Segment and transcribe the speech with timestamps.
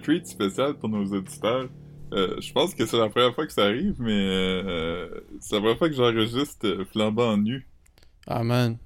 [0.00, 1.68] treat spécial pour nos auditeurs.
[2.12, 5.60] Euh, je pense que c'est la première fois que ça arrive, mais euh, c'est la
[5.60, 7.68] première fois que j'enregistre euh, flambant nu.
[8.26, 8.78] Ah, man.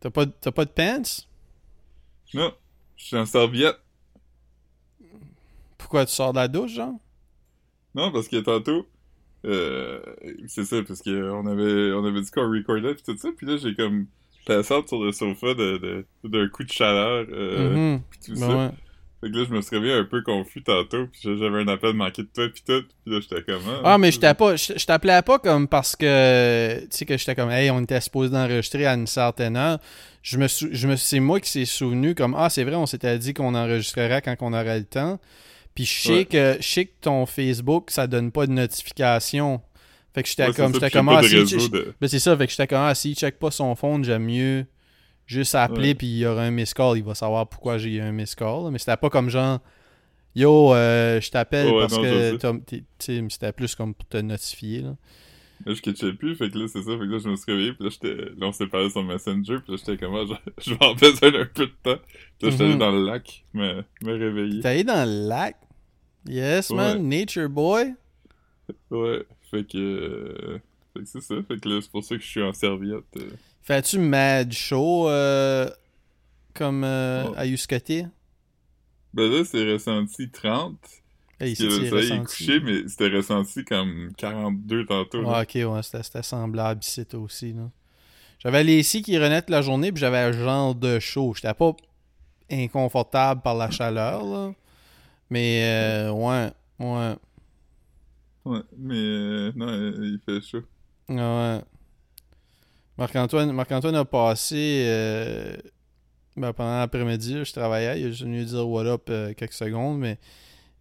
[0.00, 1.26] T'as pas, t'as pas de pants?
[2.34, 2.54] Non,
[2.96, 3.80] je suis en serviette.
[5.78, 6.98] Pourquoi tu sors de la douche, genre?
[7.94, 8.86] Non, parce que tantôt,
[9.46, 10.00] euh,
[10.48, 13.56] c'est ça, parce qu'on avait, on avait dit qu'on recordait pis tout ça, puis là,
[13.58, 14.08] j'ai comme
[14.46, 18.02] passé sur le sofa de, de, d'un coup de chaleur, euh, Mhm.
[18.10, 18.60] pis tout Ben ça.
[18.68, 18.70] ouais.
[19.26, 21.94] Fait que là, je me suis réveillé un peu confus tantôt, pis j'avais un appel
[21.94, 23.60] manqué de toi pis tout, pis là, j'étais comme...
[23.84, 24.20] Ah, mais je
[24.86, 28.86] t'appelais pas, comme parce que, tu sais, que j'étais comme, hey, on était supposé d'enregistrer
[28.86, 29.78] à une certaine heure.
[30.22, 32.86] Je me, sou- je me, c'est moi qui s'est souvenu comme, ah, c'est vrai, on
[32.86, 35.18] s'était dit qu'on enregistrerait quand on aurait le temps.
[35.74, 36.24] Puis je sais Ouais.
[36.24, 39.60] que, je sais que ton Facebook, ça donne pas de notification.
[40.14, 41.34] Fait que j'étais Ouais, comme, j'étais comme, ah, si,
[41.68, 44.24] de- ben, c'est ça, fait que j'étais comme, ah, s'il check pas son phone, j'aime
[44.24, 44.66] mieux
[45.26, 45.94] juste appeler, Ouais.
[45.94, 48.34] puis il y aura un miss call, il va savoir pourquoi j'ai eu un miss
[48.34, 48.70] call.
[48.70, 49.60] Mais c'était pas comme genre,
[50.34, 52.38] yo, euh, je t'appelle Ouais, parce non, que,
[53.28, 54.96] c'était plus comme pour te notifier, là.
[55.64, 57.50] Là, je catchais plus, fait que là, c'est ça, fait que là, je me suis
[57.50, 60.24] réveillé, pis là, j'étais, là, on s'est parlé sur Messenger, pis là, j'étais comme, ah,
[60.28, 60.34] je,
[60.70, 61.98] je vais en besoin d'un peu de temps.
[62.38, 62.78] Pis là, j'étais allé Mhm.
[62.78, 64.60] dans le lac, me, me réveiller.
[64.60, 65.56] T'es allé dans le lac?
[66.28, 67.94] Yes, man, nature boy.
[68.90, 70.58] Ouais, fait que, euh,
[70.92, 73.04] fait que c'est ça, fait que là, c'est pour ça que je suis en serviette.
[73.16, 73.30] euh.
[73.66, 75.68] Fais-tu mad show euh,
[76.54, 77.34] comme euh, Oh.
[77.36, 78.06] à Yuskaté?
[79.12, 80.78] Ben là, c'est ressenti 30,
[81.40, 82.22] Hey, c'est le soleil est ressenti?
[82.26, 85.24] couché, mais c'était ressenti comme 42 tantôt.
[85.24, 87.54] Ouais, ok, ouais, c'était semblable ici toi aussi.
[88.38, 91.32] J'avais les ici qui toute la journée, puis j'avais un genre de chaud.
[91.34, 91.72] J'étais pas
[92.48, 94.52] inconfortable par la chaleur, là.
[95.28, 97.16] Mais, euh, ouais, ouais,
[98.44, 99.66] Ouais, mais euh, non,
[100.04, 100.62] il fait chaud.
[101.08, 101.60] ouais.
[102.98, 105.56] Marc-Antoine Marc a passé euh,
[106.36, 110.18] ben, pendant l'après-midi, je travaillais, il est venu dire what up euh, quelques secondes, mais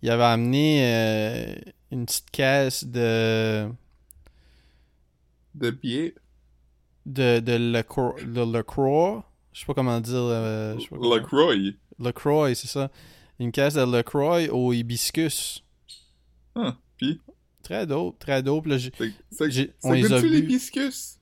[0.02, 1.56] il avait amené euh,
[1.92, 3.68] une petite caisse de
[5.56, 6.16] De pied.
[7.06, 9.30] de, de LaCroix, de LaCroix.
[9.52, 10.14] Je sais pas comment dire.
[10.90, 11.54] pas comment- LaCroix.
[12.00, 12.90] LaCroix, c'est ça.
[13.40, 15.64] Une caisse de LaCroix au hibiscus.
[16.56, 17.20] Ah, pis,
[17.64, 18.68] Très dope, très dope.
[18.68, 18.78] A
[20.02, 20.36] goûte-tu bu.
[20.36, 21.15] l'hibiscus?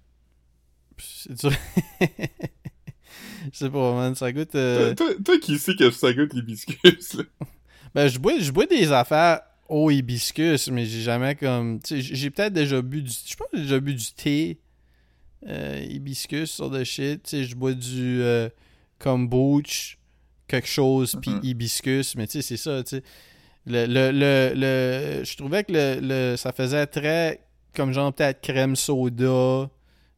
[1.00, 1.52] C'est dur.
[3.52, 4.16] Je sais pas, man.
[4.16, 4.56] Ça goûte.
[4.56, 7.24] euh, Toi, toi, toi qui sais que ça goûte l'hibiscus, là.
[7.94, 11.80] Ben, je bois, je bois des affaires au hibiscus, mais j'ai jamais comme.
[11.88, 13.12] J'ai peut-être déjà bu du.
[13.12, 14.60] Je pense que j'ai déjà bu du thé
[15.48, 17.24] euh, hibiscus sur de shit.
[17.24, 18.50] Tu sais, je bois du euh,
[19.00, 19.96] kombucha,
[20.48, 21.40] quelque chose, puis Mhm.
[21.44, 23.04] hibiscus, mais tu sais, c'est ça, tu sais.
[23.66, 27.42] Le, le, le, le- je trouvais que le, le, ça faisait très
[27.76, 29.70] comme genre peut-être crème soda,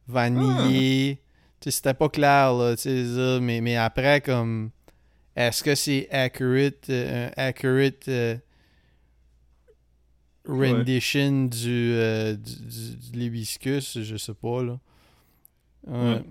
[0.08, 1.20] vanillé.
[1.60, 4.70] Tu sais, c'était pas clair, là, tu sais, ça, mais, mais après, comme.
[5.36, 8.36] Est-ce que c'est accurate, euh, accurate euh,
[10.46, 13.98] rendition du, euh, du, du- de l'hibiscus?
[14.00, 14.78] Je sais pas, là.
[15.86, 16.24] Ouais.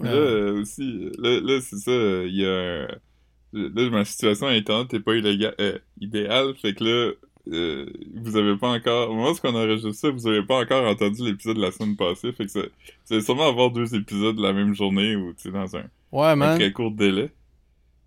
[0.00, 1.92] Là, euh, aussi, là, là c'est ça,
[2.24, 2.86] il y a
[3.54, 7.12] Là, ma situation internet n'est pas idéale, fait que là,
[7.52, 9.10] euh, vous avez pas encore...
[9.10, 11.96] Au moment où on enregistre ça, vous avez pas encore entendu l'épisode de la semaine
[11.96, 12.60] passée, fait que ça...
[12.60, 16.26] Vous allez sûrement avoir deux épisodes la même journée, ou, tu sais, dans un, Ouais,
[16.28, 16.58] un man.
[16.58, 17.30] très court délai.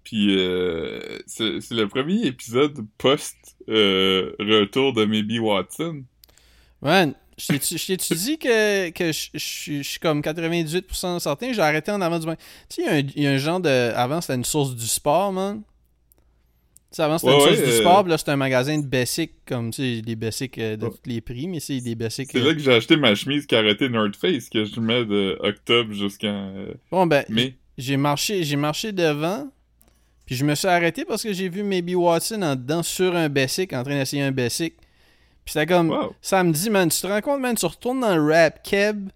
[0.04, 2.86] Puis, euh, c'est le premier épisode
[3.68, 6.04] post-retour de Maybe Watson.
[6.82, 11.20] Man, je t'ai- je t'ai-tu dit que, que je, je suis- je suis comme 98%
[11.20, 11.54] certain?
[11.54, 12.36] J'ai arrêté en avant du bain.
[12.70, 13.70] Tu sais, il y a un- il y, a un genre de.
[13.96, 15.62] Avant, c'était une source du sport, man.
[16.92, 18.78] Sais, avant, c'était Ouais, une ouais, source du euh, sport, puis là, c'était un magasin
[18.78, 20.92] de basics, comme, tu sais, des basics euh, de Ouais.
[20.92, 22.30] tous les prix, mais c'est des basics.
[22.34, 25.38] C'est euh, là que j'ai acheté ma chemise karaté North Face que je mets de
[25.40, 27.24] octobre jusqu'en euh, Bon, ben,
[27.78, 29.48] j'ai marché, j'ai marché devant,
[30.26, 33.30] puis je me suis arrêté parce que j'ai vu Maybe Watson en dedans sur un
[33.30, 34.76] basic, en train d'essayer un basic.
[35.46, 36.14] Puis c'était comme, Wow.
[36.22, 39.10] samedi, man, tu te rends compte, man, tu retournes dans le rap keb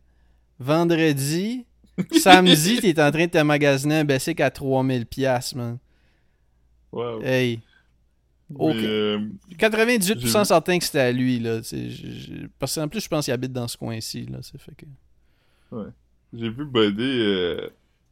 [0.60, 1.66] vendredi,
[2.12, 5.78] samedi, t'es en train de te magasiner un basic à 3000 pièces man.
[6.96, 7.22] Wow.
[7.24, 7.60] Hey,
[8.58, 8.76] ok.
[8.76, 9.20] Mais, euh,
[9.58, 11.60] 98% J'ai vu- certain que c'était à lui, là.
[11.62, 14.40] je- Parce qu'en plus, je pense qu'il habite dans ce coin-ci, là.
[14.58, 14.86] Fait que...
[16.34, 17.68] j'ai vu Buddy euh,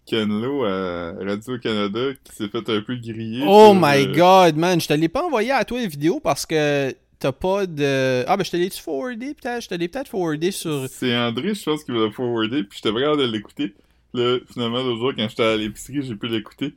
[0.06, 3.44] Kenlo à Radio-Canada qui s'est fait un peu griller.
[3.47, 4.80] Oh sur, my euh, god, man.
[4.81, 8.24] Je te l'ai pas envoyé à toi les vidéos parce que t'as pas de.
[8.27, 10.88] Ah, ben je te l'ai-tu forwardé peut-être Je te l'ai peut-être forwardé sur.
[10.89, 13.74] C'est André, je pense, qui me l'a forwardé, puis j'étais pas capable de l'écouter.
[14.13, 16.74] Là, finalement, l'autre jour, quand j'étais à l'épicerie, j'ai pu l'écouter.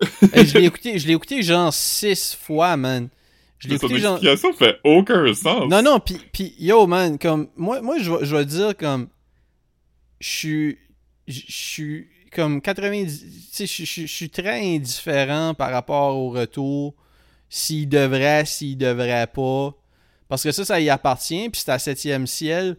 [0.00, 3.08] Je l'ai écouté, je l'ai écouté genre six fois, man.
[3.58, 4.20] Je l'ai écouté genre.
[4.58, 5.68] fait aucun sens.
[5.68, 7.48] Non, non, pis, pis yo, man, comme.
[7.56, 9.08] Moi, moi je, vais- je vais dire comme.
[10.20, 10.78] Je suis.
[11.26, 13.50] Je suis comme 90.
[13.54, 16.94] Tu sais, je, suis très indifférent par rapport au retour.
[17.48, 19.74] s'il devrait, s'il devrait pas.
[20.28, 22.76] Parce que ça, ça y appartient, puis c'est à Septième Ciel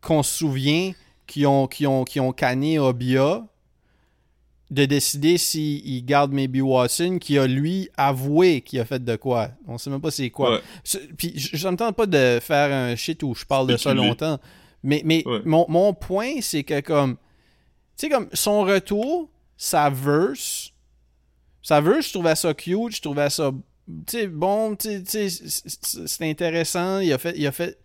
[0.00, 0.92] qu'on se souvient
[1.26, 3.44] qu'ils ont, qui ont, qui ont canné Obia
[4.70, 9.50] de décider s'il garde Maybe Watson, qui a lui avoué qu'il a fait de quoi.
[9.66, 10.56] On sait même pas c'est quoi.
[10.56, 10.60] Ouais.
[11.16, 14.38] Puis je ne tente pas de faire un shit où je parle de ça longtemps.
[14.82, 15.40] Mais, mais Ouais.
[15.44, 17.16] mon, mon point, c'est que comme.
[17.96, 20.70] Tu sais, comme son retour, sa verse.
[21.62, 23.50] Sa verse, je trouvais ça cute, je trouvais ça.
[24.06, 27.00] Tu sais, bon, tu sais, c'est intéressant.
[27.00, 27.34] Il a fait.
[27.36, 27.78] Il a fait.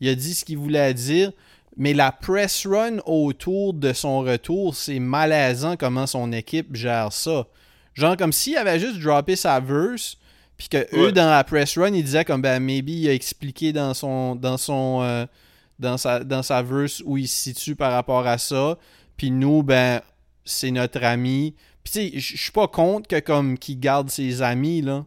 [0.00, 1.32] Il a dit ce qu'il voulait dire.
[1.76, 7.46] Mais la press run autour de son retour, c'est malaisant comment son équipe gère ça.
[7.94, 10.18] Genre comme s'il avait juste droppé sa verse,
[10.56, 13.72] puis que eux dans la press run, ils disaient comme ben maybe il a expliqué
[13.72, 15.26] dans son dans son euh,
[15.78, 18.76] dans sa dans sa verse où il se situe par rapport à ça.
[19.16, 20.00] Puis nous ben
[20.44, 21.54] c'est notre ami.
[21.82, 25.06] Puis tu sais, je je suis pas contre que comme qu'il garde ses amis là.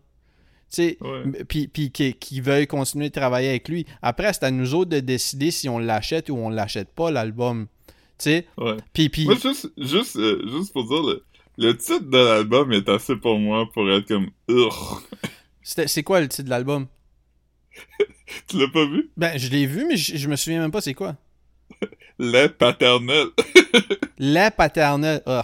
[1.01, 1.43] Ouais.
[1.47, 3.85] puis puis qu'il qu'il veuille continuer de travailler avec lui.
[4.01, 7.67] Après c'est à nous autres de décider si on l'achète ou on l'achète pas l'album.
[8.17, 8.77] Tu sais, Ouais.
[8.93, 11.23] puis puis Moi, juste, juste, euh, juste pour dire, le,
[11.57, 15.01] le titre de l'album est assez pour moi pour être comme Urgh.
[15.63, 16.87] c'est quoi le titre de l'album?
[18.47, 19.11] Tu l'as pas vu?
[19.17, 21.15] Ben je l'ai vu mais je, je me souviens même pas c'est quoi.
[22.19, 23.27] Les paternels.
[24.19, 25.21] La paternelle.
[25.27, 25.43] Ugh.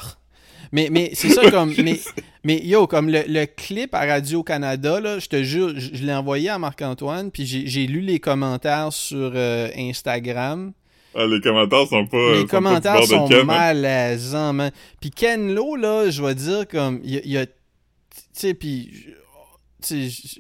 [0.72, 1.74] Mais, mais c'est ça comme.
[1.84, 2.00] Mais,
[2.44, 6.14] mais yo, comme le, le clip à Radio-Canada, là, je te jure, je, je l'ai
[6.14, 10.74] envoyé à Marc-Antoine, puis j'ai j'ai lu les commentaires sur euh, Instagram.
[11.16, 12.34] Ah, les commentaires sont pas.
[12.34, 13.44] les sont commentaires pas sont Ken, hein.
[13.44, 14.72] malaisants, man.
[15.02, 17.02] Puis Ken Lo, là, je vais dire comme.
[17.04, 17.46] Il y a.
[17.46, 17.54] tu
[18.34, 18.92] sais, puis.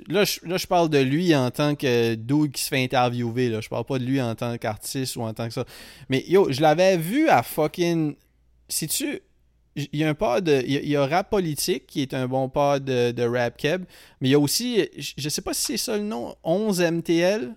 [0.09, 3.47] Là je, là, je parle de lui en tant que dude qui se fait interviewer.
[3.47, 3.61] Là.
[3.61, 5.63] Je parle pas de lui en tant qu'artiste ou en tant que ça.
[6.09, 8.15] Mais yo, je l'avais vu à fucking.
[8.67, 9.21] Si tu.
[9.93, 10.61] Il y a un de.
[10.65, 13.83] Il y y a Rap Politique qui est un bon pas de, de Rap Keb.
[14.21, 14.87] Mais il y a aussi.
[14.97, 16.35] Je, je sais pas si c'est ça le nom.
[16.43, 17.53] 11 MTL.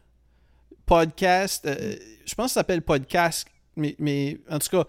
[0.87, 1.65] Podcast.
[1.67, 3.47] euh, je pense que ça s'appelle Podcast.
[3.77, 4.85] Mais, mais en tout cas,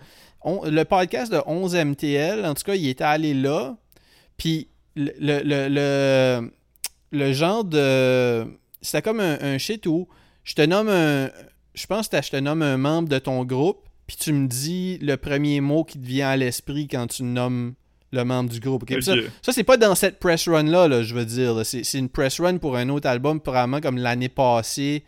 [0.45, 3.77] le podcast de 11 MTL, en tout cas, il était allé là.
[4.37, 6.51] Puis le, le, le, le,
[7.11, 8.45] le genre de.
[8.81, 10.07] C'était comme un, un shit où
[10.43, 11.29] je te nomme un.
[11.73, 14.97] Je pense que je te nomme un membre de ton groupe, puis tu me dis
[14.99, 17.73] le premier mot qui te vient à l'esprit quand tu nommes
[18.11, 18.83] le membre du groupe.
[19.01, 21.65] Ça, ça, c'est pas dans cette press run-là, là, je veux dire.
[21.65, 25.03] C'est une press run pour un autre album, probablement comme l'année passée.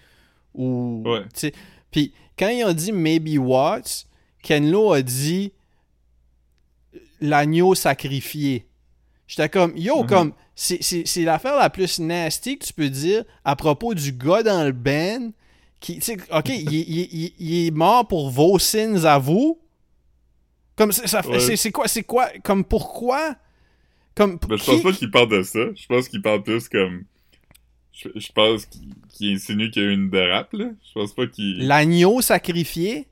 [0.55, 1.03] Ou.
[1.05, 1.51] Ouais.
[1.91, 4.07] Puis quand ils ont dit Maybe Watts,
[4.41, 5.51] Ken Lo a dit
[7.21, 8.65] l'agneau sacrifié.
[9.27, 10.07] J'étais comme, yo, Mhm.
[10.07, 14.63] comme, c'est l'affaire la plus nasty que tu peux dire à propos du gars dans
[14.63, 15.31] le band
[15.99, 19.59] qui, ok, il, il- il- il est mort pour vos sins à vous.
[20.75, 21.55] Comme, ça, Ouais.
[21.55, 23.35] c'est quoi, c'est quoi, comme, pourquoi?
[24.15, 25.59] Comme, Ben, je pense pas qu'il parle de ça.
[25.75, 27.03] Je pense qu'il parle plus comme.
[27.93, 30.69] Je, je pense qu'il insinue qu'il y a eu une dérape, là.
[30.85, 31.65] Je pense pas qu'il.
[31.65, 33.07] L'agneau sacrifié?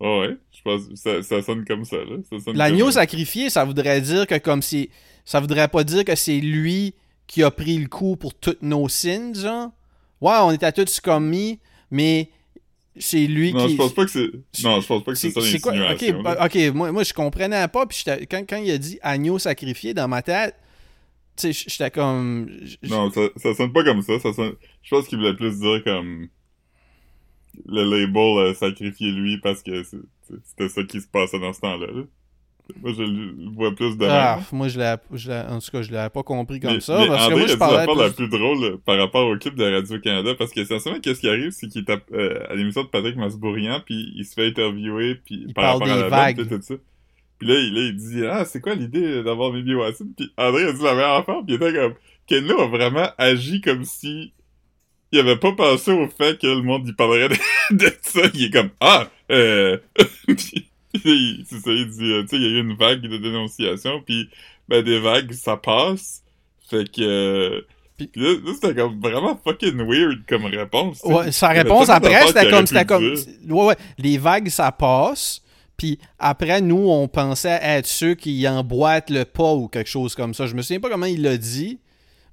[0.00, 0.36] Ah ouais.
[0.52, 2.16] Je pense ça, ça sonne comme ça, là.
[2.54, 4.90] L'agneau comme- sacrifié, ça voudrait dire que comme si.
[5.24, 6.94] Ça voudrait pas dire que c'est lui
[7.26, 9.70] qui a pris le coup pour toutes nos sins, genre?
[10.20, 11.60] Ouais, on était tous commis,
[11.90, 12.30] mais
[12.98, 13.72] c'est lui Non, qui.
[13.72, 14.30] je pense pas que c'est.
[14.64, 15.72] Non, je pense pas que c'est ça c'est quoi?
[15.72, 16.22] Ok, l'insinuation.
[16.22, 19.94] bah, ok, moi, moi je comprenais pas, puis quand, quand il a dit agneau sacrifié
[19.94, 20.56] dans ma tête,
[21.36, 22.50] tu sais, j'étais comme.
[22.82, 24.18] Non, ça, ça sonne pas comme ça.
[24.18, 24.54] ça sonne...
[24.82, 26.28] Je pense qu'il voulait plus dire comme.
[27.66, 31.86] Le label euh, sacrifier lui parce que c'était ça qui se passait dans ce temps-là.
[31.92, 32.02] là.
[32.82, 34.44] Moi, je le vois plus de Ah, même.
[34.52, 34.94] moi, je l'ai,
[35.26, 37.34] l'ai- en tout cas, je l'avais pas compris comme Mais- ça, mais parce que André
[37.36, 39.64] moi, a je dit parlais la plus- plus drôle euh, par rapport au clip de
[39.64, 43.16] Radio-Canada, parce que essentiellement, qu'est-ce qui arrive, c'est qu'il tape euh, à l'émission de Patrick
[43.16, 46.36] Masbourian, puis il se fait interviewer, puis Il par parle rapport à la vagues.
[46.48, 46.74] tout, tout ça.
[47.38, 50.64] Puis là, il, là, il dit «Ah, c'est quoi l'idée d'avoir Maybe Watson?» Puis André
[50.64, 51.94] a dit la meilleure affaire, puis il était comme...
[52.26, 54.32] Kenlo a vraiment agi comme si...
[55.12, 57.36] Il avait pas pensé au fait que le monde y parlerait de,
[57.76, 58.22] de ça.
[58.34, 59.08] Il est comme «Ah!
[59.30, 59.78] Euh...»
[60.26, 60.67] Puis,
[61.48, 64.02] C'est ça, il dit, euh, tu sais, il y a eu une vague de dénonciation,
[64.04, 64.28] puis
[64.68, 66.22] ben des vagues, ça passe.
[66.68, 67.00] Fait que...
[67.00, 67.60] euh,
[67.96, 71.00] Puis- là, là, c'était comme vraiment fucking weird comme réponse.
[71.00, 71.14] tu sais.
[71.14, 73.14] Ouais, sa réponse après, c'était comme, c'était comme,
[73.48, 75.42] ouais, ouais, les vagues, ça passe.
[75.76, 80.34] Puis après, nous, on pensait être ceux qui emboîtent le pas ou quelque chose comme
[80.34, 80.46] ça.
[80.46, 81.78] Je me souviens pas comment il l'a dit.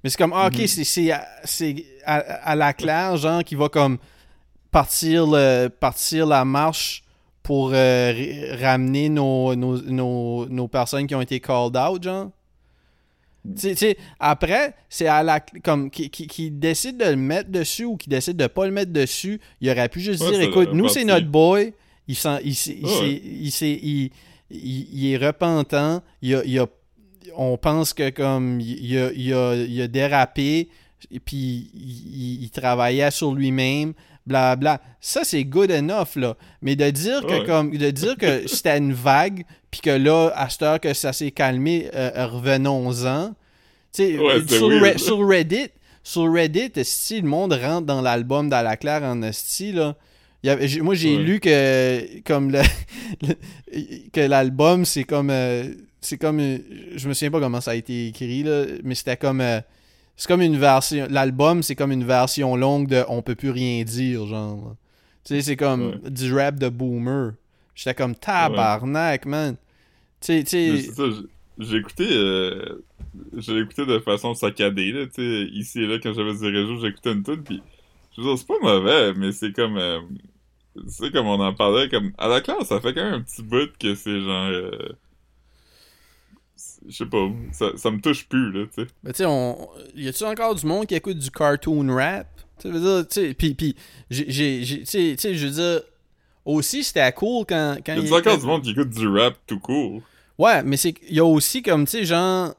[0.04, 0.66] Mais c'est comme, ah, ok, Mhm.
[0.66, 3.98] c'est, à- c'est à, à la claire, genre, qui va comme
[4.70, 7.02] partir, le, partir la marche
[7.46, 12.30] pour euh, ramener nos, nos, nos, nos personnes qui ont été called out, genre?
[14.18, 18.08] Après, c'est à la comme qui, qui, qui décide de le mettre dessus ou qui
[18.08, 21.04] décide de pas le mettre dessus, il aurait pu juste Ouais, dire écoute, nous c'est
[21.04, 21.72] notre boy,
[22.08, 24.10] il s'en- il il Ouais, il
[24.50, 26.66] il- est repentant, il a, il a-
[27.36, 30.68] on pense que comme il a, il a, dérapé,
[31.12, 33.92] et puis il travaillait sur lui-même,
[34.26, 34.80] bla bla.
[35.00, 38.92] Ça c'est good enough là, mais de dire que comme de dire que c'était une
[38.92, 43.28] vague, puis que là à cette heure que ça s'est calmé, euh, revenons-en.
[43.28, 43.34] Tu
[43.92, 44.68] sais, Ouais, sur.
[44.68, 45.68] Re- sur Reddit,
[46.02, 49.94] sur Reddit, si le monde rentre dans l'album dans la claire en esti là.
[50.44, 51.22] y avait- moi j'ai Ouais.
[51.22, 52.60] lu que comme le,
[53.22, 55.64] le- que l'album c'est comme euh,
[56.00, 56.58] c'est comme euh,
[56.94, 59.60] je me souviens pas comment ça a été écrit là, mais c'était comme euh,
[60.16, 63.84] c'est comme une version l'album c'est comme une version longue de on peut plus rien
[63.84, 64.74] dire genre.
[65.24, 66.10] Tu sais c'est comme Ouais.
[66.10, 67.32] du rap de boomer.
[67.74, 69.56] J'étais comme tabarnak man.
[70.20, 71.12] Tu sais tu sais
[71.58, 72.84] j'ai- écouté, euh,
[73.38, 76.78] j'ai écouté de façon saccadée, là, tu sais, ici et là, quand j'avais du réseau,
[76.80, 77.62] j'écoutais une tune, puis
[78.14, 80.00] je veux dire, c'est pas mauvais, mais c'est comme, euh,
[80.76, 83.20] tu sais, comme on en parlait, comme, à la classe, ça fait quand même un
[83.22, 84.70] petit bout que c'est genre, euh,
[86.88, 88.88] je sais pas, ça, ça me touche plus, là, tu sais.
[89.02, 89.68] Ben, tu sais, on...
[89.94, 92.26] y a-tu encore du monde qui écoute du cartoon rap?
[92.60, 93.76] Tu veux dire, tu sais, pis, pis,
[94.10, 95.80] j'ai, tu sais, je veux dire,
[96.44, 97.76] aussi, c'était cool quand...
[97.84, 100.02] quand Y a il- du encore du monde qui écoute du rap tout court?
[100.38, 102.54] Ouais, mais c'est il y a aussi comme, tu sais, genre,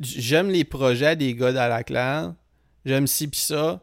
[0.00, 2.32] j'aime les projets des gars dans la classe,
[2.84, 3.80] j'aime ci pis ça.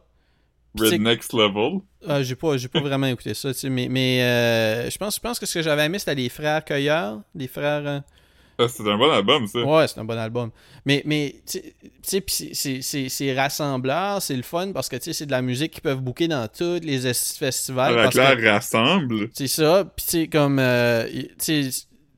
[0.78, 1.80] Red Next Level?
[2.06, 5.16] ah, j'ai pas, j'ai pas vraiment écouté ça, tu sais, mais, mais euh, je pense,
[5.16, 7.86] je pense que ce que j'avais aimé, c'était les frères Cueilleurs, les frères...
[7.86, 8.00] euh,
[8.68, 9.60] c'est un bon album, ça.
[9.62, 10.50] Ouais, c'est un bon album.
[10.84, 11.60] Mais, mais tu
[12.02, 12.22] sais-
[13.08, 16.00] c'est- rassembleur, c'est le fun parce que tu sais, c'est de la musique qu'ils peuvent
[16.00, 17.94] booker dans tous les festivals.
[17.94, 19.28] la claire rassemble.
[19.32, 19.84] C'est ça.
[19.96, 20.58] Puis tu sais, comme.
[20.58, 21.70] euh, y- tu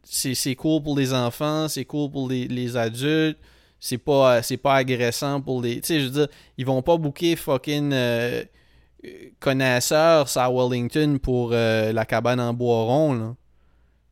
[0.04, 3.38] sais, c'est cool pour les enfants, c'est cool pour les, les adultes.
[3.78, 5.80] C'est pas, c'est pas agressant pour les.
[5.80, 6.28] Tu sais, je veux dire,
[6.59, 7.92] ils vont pas booker fucking.
[7.92, 8.44] euh,
[9.04, 13.35] euh, connaisseurs à Wellington pour euh, la cabane en bois rond, là.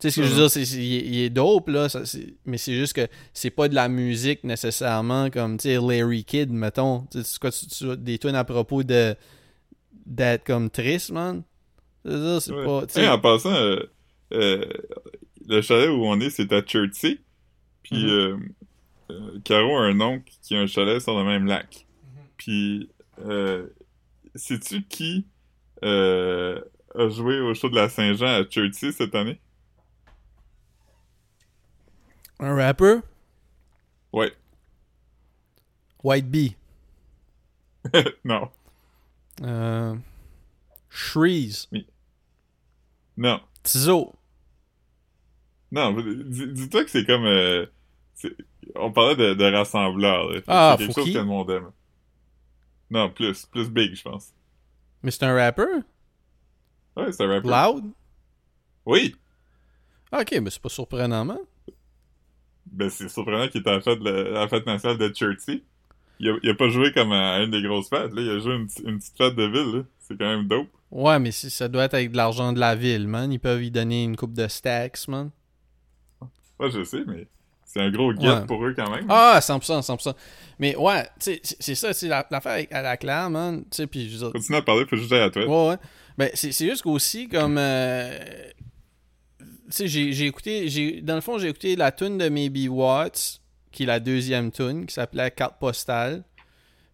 [0.01, 1.89] Tu sais ce que je veux dire, c'est, c'est- il, est, il est dope, là,
[1.89, 5.75] ça, c'est- mais c'est juste que c'est pas de la musique nécessairement comme, tu sais,
[5.75, 7.01] Larry Kidd, mettons.
[7.11, 9.17] Tu sais, c'est quoi, tu, tu- des tunes à propos de
[10.07, 11.43] d'être comme triste, man?
[12.05, 12.65] C'est Ouais.
[12.65, 12.85] pas...
[12.95, 13.81] Hey, en passant, euh,
[14.33, 14.65] euh,
[15.47, 17.19] le chalet où on est, c'est à Chertsey.
[17.83, 18.49] Puis, Mhm.
[19.11, 21.87] euh, Caro a un oncle qui a un chalet sur le même lac.
[22.37, 22.89] Puis,
[23.27, 23.67] euh,
[24.35, 25.27] sais-tu qui
[25.83, 29.41] a joué au show de la Saint-Jean à Chertsey cette année?
[32.41, 33.01] Un rapper?
[34.13, 34.33] Ouais.
[36.05, 36.57] White Bee.
[38.25, 38.49] non.
[39.43, 39.97] Euh...
[40.89, 41.69] Shreeze.
[43.17, 43.41] Non.
[43.63, 44.15] Tizo.
[45.73, 45.93] Non.
[46.01, 47.27] dis- Dis-toi que c'est comme...
[47.27, 47.67] euh,
[48.77, 50.31] on parlait de, de rassembleur.
[50.31, 50.41] là.
[50.47, 51.07] Ah, c'est quelque Fouki?
[51.07, 51.71] chose que le monde aime.
[52.91, 53.47] Non, plus.
[53.47, 54.33] Plus big, je pense.
[55.03, 55.67] Mais c'est un rapper?
[56.97, 57.49] Ouais, c'est un rapper.
[57.49, 57.93] Loud?
[58.87, 59.15] Oui!
[60.11, 61.39] Ah, ok, mais c'est pas surprenant, man.
[62.73, 65.63] Ben, c'est surprenant qu'il était à la fête, la, la fête nationale de Chertsey.
[66.21, 68.21] Il a, il a pas joué comme à, une des grosses fêtes, là.
[68.23, 69.85] Il a joué une, petite- une petite fête de ville.
[70.01, 70.69] C'est quand même dope.
[70.91, 73.31] Ouais, mais si- ça doit être avec de l'argent de la ville, man.
[73.33, 75.31] Ils peuvent y donner une coupe de stacks, man.
[76.59, 77.27] Ouais, je sais, mais
[77.65, 78.47] c'est un gros get Ouais.
[78.47, 79.07] pour eux quand même.
[79.09, 80.15] Ah, 100%, 100%.
[80.59, 83.61] Mais ouais, tu sais, c'est c'est ça, c'est la- l'affaire avec- à la claire, man.
[83.71, 85.45] Tu sais, puis je Continue à parler, faut juste aller à toi.
[85.47, 85.77] Ouais, ouais.
[86.17, 87.59] Ben, c'est c'est juste qu'aussi, comme.
[87.59, 88.19] euh,
[89.73, 91.01] sais, j'ai écouté.
[91.03, 94.87] Dans le fond, j'ai écouté la tune de Maybe Watts, qui est la deuxième tune,
[94.87, 96.25] qui s'appelait Carte postale.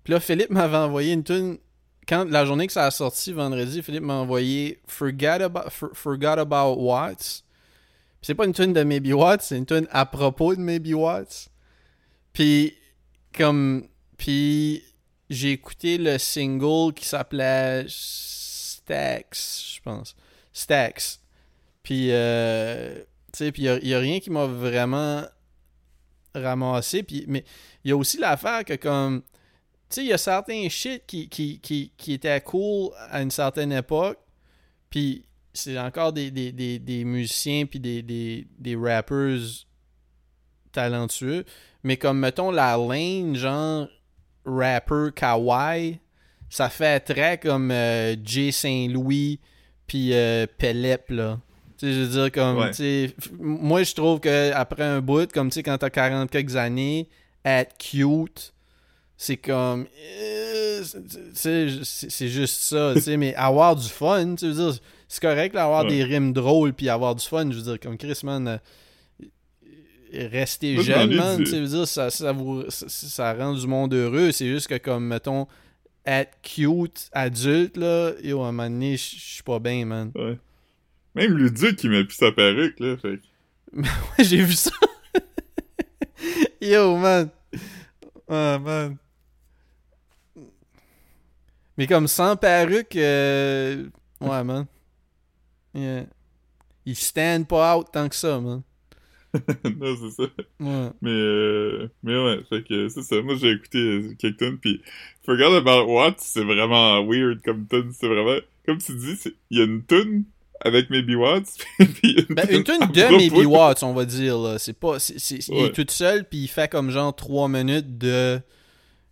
[0.02, 1.58] Puis là, Philippe m'avait envoyé une tune.
[2.06, 6.38] Quand la journée que ça a sorti, vendredi, Philippe m'a envoyé Forget About, For- Forgot
[6.38, 7.44] About Watts.
[8.20, 11.48] C'est pas une tune de Maybe Watts, c'est une tune à propos de Maybe Watts.
[12.32, 12.74] Puis,
[13.32, 13.88] comme.
[14.18, 14.82] Puis,
[15.30, 19.36] j'ai écouté le single qui s'appelait Stacks,
[19.76, 20.14] je pense.
[20.52, 21.18] Stacks.
[21.84, 22.96] Puis, euh,
[23.32, 25.22] tu sais, il n'y a, rien qui m'a vraiment
[26.34, 27.02] ramassé.
[27.04, 27.44] Puis, mais
[27.84, 29.28] il y a aussi l'affaire que, comme, tu
[29.90, 34.18] sais, il y a certains shit qui, qui, étaient cool à une certaine époque.
[34.88, 39.38] Puis, c'est encore des, musiciens puis des, des, rappers
[40.72, 41.44] talentueux.
[41.82, 43.88] Mais comme, mettons, la lane, genre,
[44.46, 46.00] rapper kawaii,
[46.48, 49.38] ça fait très comme euh, Jay Saint-Louis
[49.86, 51.38] puis euh, Pelep, là.
[51.78, 52.70] Tu sais, je veux dire, comme, Ouais.
[52.70, 55.90] tu sais, f- moi, je trouve que après un bout, comme, tu sais, quand t'as
[55.90, 57.08] 40 quelques années,
[57.44, 58.52] être cute,
[59.16, 59.86] c'est comme,
[60.20, 60.82] euh,
[61.34, 64.78] c'est- juste ça, tu sais, mais avoir du fun, tu veux dire,
[65.08, 65.90] c'est correct d'avoir Ouais.
[65.90, 70.80] des rimes drôles puis avoir du fun, je veux dire, comme Chris, man, euh, rester
[70.82, 74.46] jeune, man, tu veux dire, ça, ça, vous, ça, ça rend du monde heureux, c'est
[74.46, 75.46] juste que, comme, mettons,
[76.06, 80.12] être cute, adulte, là, yo, à un moment donné, je je suis pas bien, man.
[80.14, 80.38] Ouais.
[81.14, 82.96] Même Luduc, il met plus sa perruque, là.
[82.96, 83.20] Fait
[83.76, 84.72] Ouais, j'ai vu ça.
[86.60, 87.30] Yo, man.
[88.28, 88.96] Oh, man.
[91.76, 93.88] Mais comme sans perruque, euh...
[94.20, 94.66] ouais, man.
[95.74, 96.06] Yeah.
[96.86, 98.62] Il stand pas out tant que ça, man.
[99.34, 100.22] non, c'est ça.
[100.60, 100.90] Ouais.
[101.02, 103.20] Mais, euh, mais ouais, fait que c'est ça.
[103.22, 104.80] Moi, j'ai écouté euh, quelques tunes, pis
[105.26, 107.90] Forget About What, c'est vraiment weird comme tune.
[107.92, 109.18] C'est vraiment, comme tu dis,
[109.50, 110.24] il y a une tune
[110.64, 111.58] avec Maybe Watts,
[112.00, 114.38] pis Ben, une tune de Maybe Watts, on va dire.
[114.38, 114.58] Là.
[114.58, 115.66] C'est pas, c'est, c'est- Il Ouais.
[115.66, 118.40] est tout seul, puis il fait comme genre trois minutes de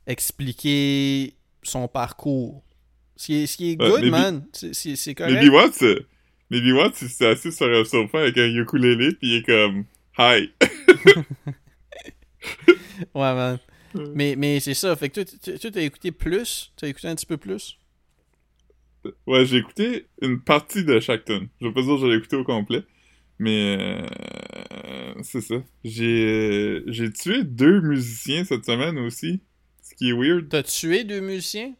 [0.06, 2.62] expliquer son parcours.
[3.16, 4.44] Ce qui est, ce qui est Ouais, good, Maybe- man.
[4.52, 5.34] C'est, c'est, c'est correct.
[5.34, 6.00] Maybe Watts, euh,
[6.50, 9.84] Maybe Watts, il s'est assis sur un sofa avec un ukulélé, pis il est comme,
[10.18, 10.50] hi.
[13.14, 13.58] Ouais, man.
[14.14, 14.94] Mais, mais c'est ça.
[14.96, 16.72] Fait que toi, t'as écouté plus?
[16.76, 17.76] T'as écouté un petit peu plus?
[19.26, 21.48] Ouais, j'ai écouté une partie de chaque tune.
[21.60, 22.82] Je veux pas dire que je l'ai écouté au complet,
[23.38, 25.56] mais euh, c'est ça.
[25.84, 29.40] J'ai j'ai tué deux musiciens cette semaine aussi,
[29.82, 30.48] ce qui est weird.
[30.48, 31.74] T'as tué deux musiciens?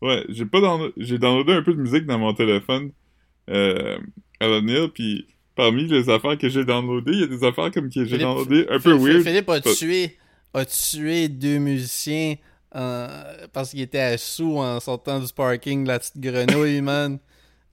[0.00, 0.60] Ouais, j'ai pas
[0.96, 2.92] j'ai downloadé un peu de musique dans mon téléphone
[3.50, 3.98] euh,
[4.38, 5.26] à l'avenir, puis
[5.56, 8.66] parmi les affaires que j'ai downloadées, il y a des affaires comme que j'ai downloadées
[8.70, 9.22] un peu weird.
[9.22, 10.16] Philippe a tué,
[10.54, 12.36] a tué deux musiciens
[12.74, 17.18] euh, parce qu'il était à sous en sortant du parking de la petite grenouille, man.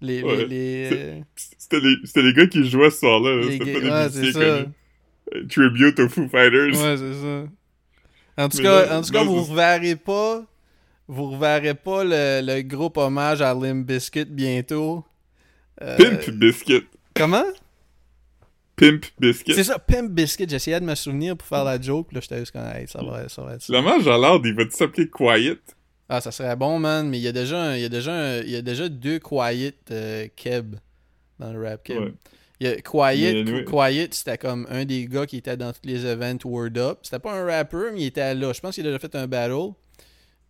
[0.01, 0.45] Les, les, Ouais.
[0.45, 1.23] les,
[1.57, 3.41] C'était les, gars qui jouaient ce soir-là.
[3.49, 4.57] C'était pas des ouais, c'est musiciens ça.
[4.63, 4.73] connus.
[5.33, 6.73] Euh, Tribute aux Foo Fighters.
[6.73, 7.47] Ouais, c'est ça.
[8.43, 10.43] En tout Mais cas, là- en tout cas vous reverrez pas.
[11.07, 15.03] Vous reverrez pas le, le groupe hommage à Limp Bizkit bientôt.
[15.81, 16.83] Euh, Pimp Biscuit.
[17.15, 17.45] Comment?
[18.75, 19.53] Pimp Biscuit.
[19.53, 20.45] C'est ça, Pimp Biscuit.
[20.49, 22.11] J'essayais de me souvenir pour faire la joke.
[22.11, 23.71] Là, j'étais juste comme, hey, ça va, ça va être ça.
[23.73, 25.57] L'hommage à l'ordre, il va-tu s'appeler Quiet?
[26.09, 28.13] Ah, ça serait bon, man, mais il y a déjà, un- il y a déjà,
[28.13, 30.75] un- il y a déjà deux Quiet euh, Keb
[31.39, 31.99] dans le rap Keb.
[31.99, 32.13] Ouais.
[32.59, 33.65] Il y a Quiet, anyway.
[33.65, 36.99] Quiet, c'était comme un des gars qui était dans tous les events Word Up.
[37.01, 38.53] C'était pas un rapper, mais il était là.
[38.53, 39.71] Je pense qu'il a déjà fait un battle.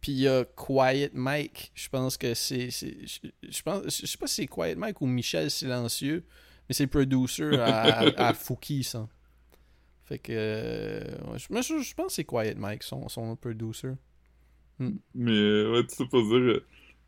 [0.01, 1.71] Puis il y a Quiet Mike.
[1.73, 2.69] Je pense que c'est.
[2.69, 6.23] c'est- Je, je pense, je sais pas si c'est Quiet Mike ou Michel Silencieux,
[6.67, 9.07] mais c'est le producer à, à, Fouki, ça.
[10.05, 10.31] Fait que.
[10.31, 13.93] euh, je, moi, je, je pense que c'est Quiet Mike, son, son producer.
[14.79, 16.61] Mais, euh, ouais, tout ça pour dire,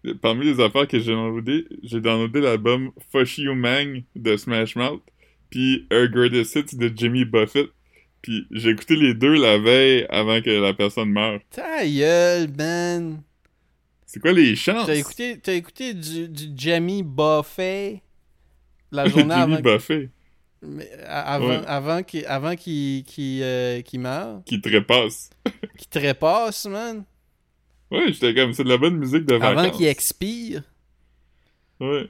[0.06, 4.76] euh, parmi les affaires que j'ai downloadé, j'ai downloadé l'album Fush You Mang de Smash
[4.76, 5.04] Mouth,
[5.50, 7.68] puis A Greatest Hits de Jimmy Buffett.
[8.22, 11.40] Puis j'ai écouté les deux la veille avant que la personne meure.
[11.52, 13.22] Ta gueule, man!
[14.06, 14.88] C'est quoi les chances?
[14.88, 18.02] T'as écouté, t'as écouté du, du Jamie Buffet
[18.92, 19.60] la journée avant,
[20.62, 21.66] mais avant, Ouais.
[21.68, 24.42] avant qu'il avant qu'il qu'il, euh, qu'il meure?
[24.46, 25.30] qui trépasse.
[25.78, 27.04] Qu'il trépasse, man?
[27.92, 29.66] Ouais, j'étais comme, c'est de la bonne musique de vacances.
[29.66, 30.64] Avant qu'il expire?
[31.80, 32.08] Ouais.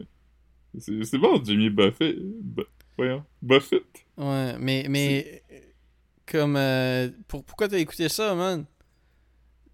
[0.80, 2.16] C'est bon, Jimmy Buffett.
[2.20, 2.64] Bu-
[2.98, 3.24] voyons.
[3.42, 3.84] Buffett.
[4.18, 5.44] Ouais, mais, mais
[6.26, 6.56] comme...
[6.56, 8.66] euh, pour, pourquoi t'as écouté ça, man?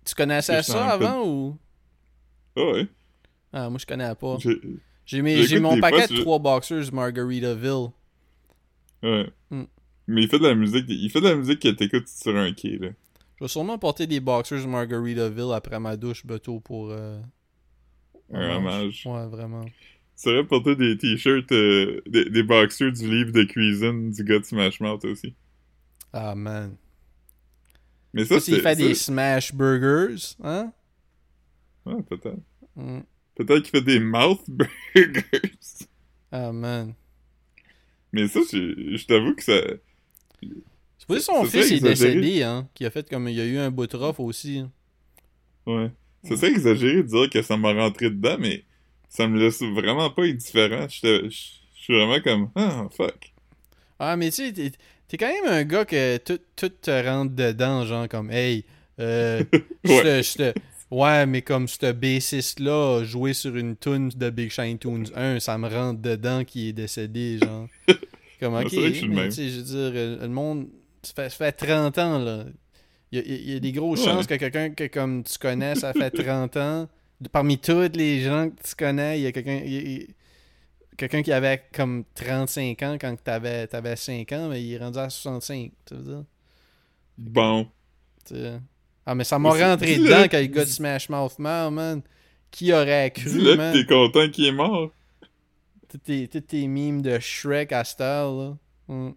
[0.06, 1.58] Tu connaissais ça avant ou...
[2.58, 2.88] Ah ouais.
[3.54, 4.38] Ah, moi je connais pas.
[5.06, 7.90] J'ai- mon paquet de trois boxers Margaritaville.
[9.02, 9.30] Ouais.
[9.50, 9.64] Hmm.
[10.08, 12.52] Mais il fait de la musique, il fait de la musique que t'écoutes sur un
[12.54, 12.90] quai, là.
[13.38, 16.90] Je vais sûrement porter des boxers Margaritaville après ma douche, Beto, pour...
[16.92, 17.20] euh,
[18.32, 19.04] Un hommage.
[19.06, 19.66] Ouais, vraiment.
[19.66, 19.72] Tu
[20.16, 24.46] saurais porter des t-shirts, euh, des, des boxers du livre de cuisine du gars de
[24.46, 25.34] Smash Mouth aussi.
[26.14, 26.76] Ah, man.
[28.14, 28.60] Mais ça, c'est...
[28.60, 30.72] fait des smash burgers, hein?
[31.86, 32.38] Ouais, peut-être.
[32.76, 33.00] Mm.
[33.36, 35.24] Peut-être qu'il fait des mouth burgers.
[36.32, 36.96] Ah, man.
[38.12, 39.60] Mais ça, je, je t'avoue que ça...
[40.98, 42.70] C'est pas son ça fils est décédé, hein?
[42.74, 43.28] Qui a fait comme...
[43.28, 44.60] Il y a eu un bout de rough aussi.
[44.60, 44.72] hein.
[45.66, 45.92] Ouais.
[46.24, 48.64] Ça serait exagéré de dire que ça m'a rentré dedans, mais
[49.10, 50.88] ça me laisse vraiment pas indifférent.
[50.90, 52.50] Je suis vraiment comme...
[52.56, 53.34] Ah, fuck.
[54.00, 54.72] Ah, mais tu sais,
[55.08, 58.66] t'es quand même un gars que tout, tout te rentre dedans, genre comme, hey,
[59.00, 59.44] euh,
[59.84, 60.54] je te-
[60.94, 65.58] Ouais, mais comme ce bassiste-là joué sur une tune de Big Shine Tunes 1, ça
[65.58, 67.68] me rentre dedans qui est décédé, genre.
[68.40, 70.68] Comme, ok, mais je veux dire, euh, le monde,
[71.02, 72.44] ça fait, ça fait 30 ans, là.
[73.12, 74.12] Il y a, il y a des grosses Ouais.
[74.12, 76.90] chances que quelqu'un que comme tu connais, ça fait 30 ans.
[77.32, 79.62] Parmi tous les gens que tu connais, il y a quelqu'un
[80.98, 85.00] quelqu'un qui avait comme 35 ans quand t'avais avais 5 ans, mais il est rendu
[85.00, 86.24] à 65, tu veux dire?
[87.18, 87.68] Bon.
[88.28, 88.60] Tu sais.
[89.06, 92.02] Ah, mais ça m'a rentré dedans quand le gars de Smash Mouth meurt, man.
[92.52, 93.74] Qui aurait cru, Dis-le man?
[93.74, 94.92] t'es content qu'il est mort.
[95.90, 98.58] Tous tes, mimes de Shrek à cette heure, là.
[98.88, 99.12] Mm.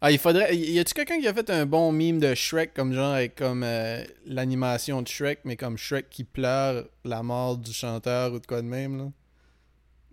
[0.00, 0.54] Ah, il faudrait.
[0.56, 3.62] Y a-tu quelqu'un qui a fait un bon mime de Shrek, comme genre, avec comme
[3.62, 8.46] euh, l'animation de Shrek, mais comme Shrek qui pleure la mort du chanteur ou de
[8.46, 9.12] quoi de même, là?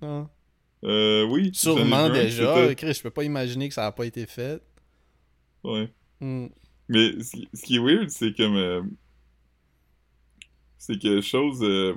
[0.01, 0.29] Non?
[0.85, 1.51] Euh, oui.
[1.53, 2.73] Sûrement déjà.
[2.75, 4.61] Chris, je peux pas imaginer que ça a pas été fait.
[5.63, 5.89] Ouais.
[6.19, 6.47] Mm.
[6.93, 8.55] Mais ce qui, ce qui est weird, c'est comme.
[8.55, 8.81] euh,
[10.77, 11.59] c'est que chose.
[11.63, 11.93] euh,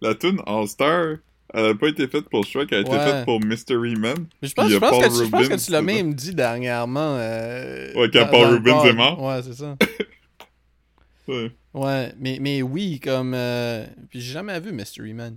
[0.00, 1.16] la tune All Star,
[1.54, 4.26] elle a pas été faite pour Shrek, elle a été faite pour Mystery Man.
[4.42, 7.16] Mais je pense, je que, tu- je pense que Rubens tu l'as même dit dernièrement.
[7.18, 9.22] euh, Ouais, quand dans- Paul dans Rubens est mort.
[9.22, 9.76] Ouais, c'est ça.
[11.28, 11.50] Ouais.
[11.74, 13.32] Ouais, mais, mais oui, comme.
[13.34, 15.36] euh, Puis j'ai jamais vu Mystery Man.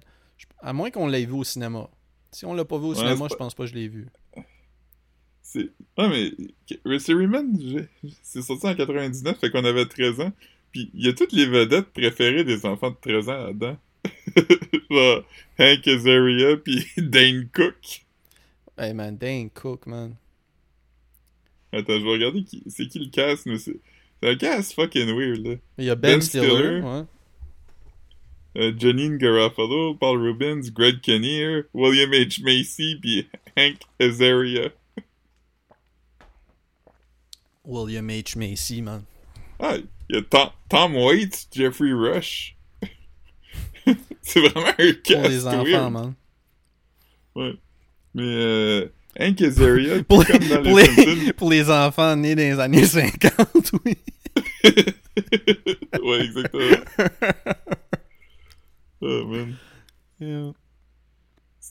[0.62, 1.90] À moins qu'on l'ait vu au cinéma.
[2.32, 4.08] Si on l'a pas vu au Ouais, cinéma, je pense pas que je l'ai vu.
[5.52, 5.70] C'est.
[5.98, 6.32] Ouais, mais.
[6.86, 10.32] Mystery Man, j'ai- c'est sorti en 99, fait qu'on avait 13 ans.
[10.72, 13.78] Puis il y a toutes les vedettes préférées des enfants de 13 ans là-dedans.
[14.92, 15.24] Genre
[15.60, 18.06] Hank Azaria, puis Dane Cook.
[18.78, 20.14] Hey man, Dane Cook, man.
[21.72, 22.64] Attends, je vais regarder qui...
[22.68, 23.80] c'est qui le cast, mais c'est.
[24.22, 25.56] C'est un cast fucking weird, là.
[25.78, 26.46] Il y a Ben, Ben Stiller.
[26.48, 26.82] Stiller.
[26.82, 27.04] ouais.
[28.58, 32.44] Euh, Janine Garofalo, Paul Rubens, Greg Kinnear, William H.
[32.44, 34.70] Macy, puis Hank Azaria.
[37.70, 38.36] William H.
[38.36, 39.04] Macy, man.
[39.60, 39.76] Ah,
[40.10, 42.56] il y a Tom, Tom Waits, Jeffrey Rush.
[44.22, 45.92] c'est vraiment un Pour cast les enfants, weird.
[45.92, 46.14] man.
[47.36, 47.54] Ouais.
[48.16, 48.88] Mais euh,
[49.20, 51.34] Hank Azaria, Pour comme les, dans pour, les les, Simpsons.
[51.38, 53.98] pour les enfants nés dans les années 50, oui.
[56.04, 56.86] ouais, exactement.
[59.02, 59.56] Oh man.
[60.20, 60.52] Yeah.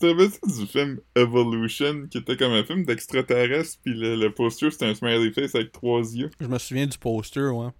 [0.00, 4.32] Tu te rappelles du film Evolution, qui était comme un film d'extraterrestre, puis le, le
[4.32, 6.30] poster c'était un smiley face avec trois yeux.
[6.40, 7.70] Je me souviens du poster, ouais.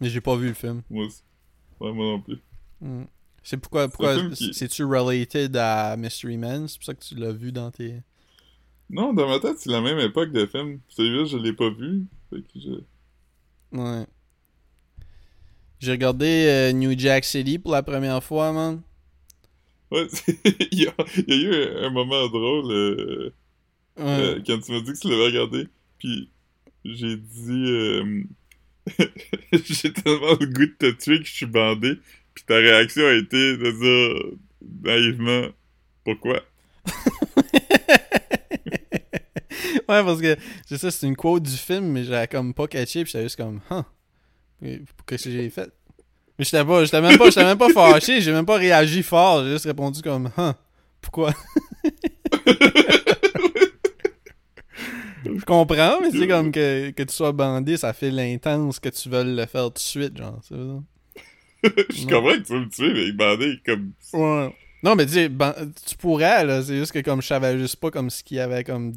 [0.00, 0.82] Mais j'ai pas vu le film.
[0.88, 1.22] Moi aussi.
[1.80, 2.38] Ouais, moi non plus.
[2.80, 3.04] Mm.
[3.42, 6.68] C'est pourquoi, pourquoi qui- c'est-tu related à Mystery Man?
[6.68, 8.02] C'est pour ça que tu l'as vu dans tes...
[8.90, 10.80] Non, dans ma tête, c'est la même époque de film.
[10.88, 12.04] Celui-là, je l'ai pas vu.
[12.30, 13.76] Fait que je...
[13.76, 14.06] Ouais.
[15.80, 18.82] J'ai regardé euh, New Jack City pour la première fois, man.
[19.90, 20.06] Ouais,
[20.72, 20.94] il, y a,
[21.26, 23.30] il y a eu un, moment drôle euh,
[23.98, 24.04] Ouais.
[24.04, 25.66] euh, quand tu m'as dit que tu l'avais regardé.
[25.98, 26.30] Puis
[26.84, 27.64] j'ai dit...
[27.70, 28.22] euh,
[29.52, 31.94] j'ai tellement le goût de te tuer que je suis bandé.
[32.34, 34.32] Puis ta réaction a été de dire
[34.84, 35.48] naïvement
[36.04, 36.42] pourquoi?
[39.50, 43.02] ouais, parce que, c'est ça, c'est une quote du film, mais j'avais comme pas catché,
[43.02, 43.82] puis j'étais juste comme, huh.
[44.62, 45.72] Et Qu'est-ce que j'ai fait?
[46.38, 49.44] Mais j'étais pas, j'étais même pas, j'étais même pas fâché, j'ai même pas réagi fort,
[49.44, 50.52] j'ai juste répondu comme, huh.
[51.00, 51.32] Pourquoi?
[55.24, 59.08] Je comprends, mais c'est comme que, que tu sois bandé, ça fait l'intense que tu
[59.08, 60.54] veuilles le faire tout de suite, genre, c'est
[61.64, 63.92] je comprends que tu veux me tuer, mais bandé comme...
[64.12, 64.54] Ouais.
[64.82, 65.54] Non, mais ban-
[65.86, 66.62] tu pourrais, là.
[66.62, 68.94] C'est juste que comme je savais juste pas comme ce qu'il y avait comme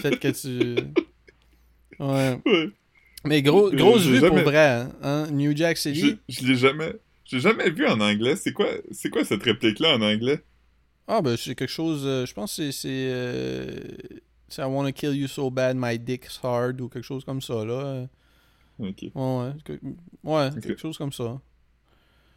[0.00, 0.76] fait que tu.
[1.98, 2.40] Ouais.
[2.46, 2.70] Ouais.
[3.24, 4.92] Mais gros, Euh, grosse vue jamais- pour vrai, hein?
[5.02, 5.26] hein?
[5.30, 6.18] New Jack City.
[6.28, 6.92] je l'ai jamais...
[7.24, 8.36] J'ai jamais vu en anglais.
[8.36, 10.42] C'est quoi, c'est quoi cette réplique-là en anglais?
[11.08, 12.02] Ah, ben c'est quelque chose.
[12.04, 12.72] euh, je pense que c'est.
[12.72, 13.78] c'est euh,
[14.58, 18.06] I wanna kill you so bad, my dick's hard ou quelque chose comme ça, là.
[18.78, 19.02] Ok.
[19.02, 19.52] Ouais, ouais.
[19.64, 19.72] que-
[20.24, 20.60] ouais, Ok.
[20.60, 21.40] quelque chose comme ça.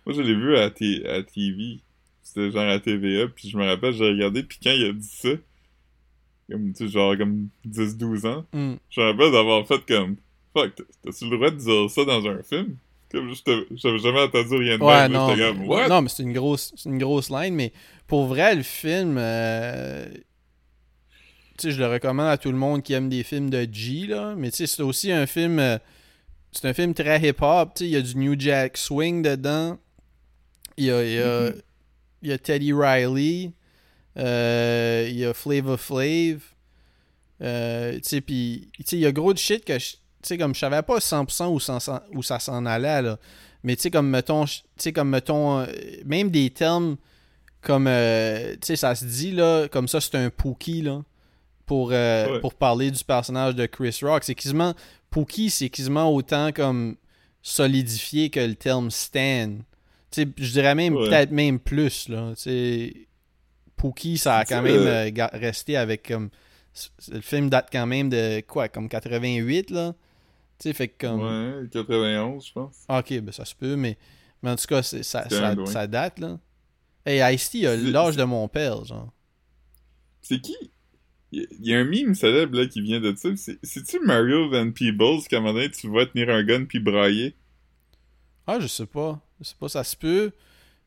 [0.06, 1.82] Moi, je l'ai vu à, T- à TV.
[2.21, 5.08] C'était genre à TVA, puis je me rappelle, j'ai regardé, puis quand il a dit
[5.08, 5.30] ça,
[6.50, 8.76] comme, tu sais, genre comme 10-12 ans, Hmm.
[8.89, 10.15] je me rappelle d'avoir fait comme,
[10.55, 12.77] fuck, t'as- t'as-tu le droit de dire ça dans un film?
[13.11, 13.33] Comme,
[13.75, 15.27] j'avais jamais entendu rien de Ouais, même, non.
[15.27, 15.89] comme, what?
[15.89, 17.71] Non, mais c'est une grosse, c'est une grosse line, mais
[18.07, 20.07] pour vrai, le film, euh,
[21.57, 24.07] tu sais, je le recommande à tout le monde qui aime des films de G,
[24.07, 25.77] là, mais tu sais, c'est aussi un film, euh,
[26.51, 29.77] c'est un film très hip-hop, tu sais, il y a du New Jack Swing dedans,
[30.77, 31.49] il y a, il y a,
[32.23, 33.51] il y a Teddy Riley,
[34.17, 36.41] euh, il y a Flavor Flav,
[37.41, 39.95] euh, tu sais, puis, tu sais, il y a gros de shit que, je-
[40.27, 43.17] sais, comme je savais pas 100% où, ça s'en- où ça s'en allait, là.
[43.63, 45.65] Mais tu sais, comme mettons, tu sais, comme mettons, euh,
[46.05, 46.97] même des termes
[47.61, 51.01] comme, euh, tu sais, ça se dit, là, comme ça, c'est un Pookie, là,
[51.65, 52.39] pour, euh, Ouais.
[52.41, 54.23] pour parler du personnage de Chris Rock.
[54.23, 54.73] C'est quasiment,
[55.09, 56.95] Pookie, c'est quasiment autant comme
[57.41, 59.49] solidifié que le terme Stan.
[60.11, 61.07] Tu sais, je dirais même, Ouais.
[61.09, 62.93] peut-être même plus, là, tu sais.
[63.77, 66.29] Pookie, ça a quand même resté avec comme.
[67.11, 69.93] Le film date quand même de quoi, comme 88, là?
[70.59, 71.21] Tu sais, fait que comme.
[71.21, 72.85] Ouais, 91, je pense.
[72.87, 73.97] Ah, ok, ben ça se peut, mais,
[74.41, 75.27] mais en tout cas, ça, ça,
[75.65, 76.39] ça date, là.
[77.05, 79.11] Hey, Ice-T a l'âge de mon père, genre.
[80.21, 80.55] C'est qui?
[81.31, 83.35] Il y, a un meme célèbre, là, qui vient de ça.
[83.35, 86.79] C'est- C'est-tu Mario Van Peebles, qu'à un moment donné, tu vois tenir un gun puis
[86.79, 87.35] brailler?
[88.47, 89.19] Ah, je sais pas.
[89.41, 90.31] Je sais pas, ça se peut.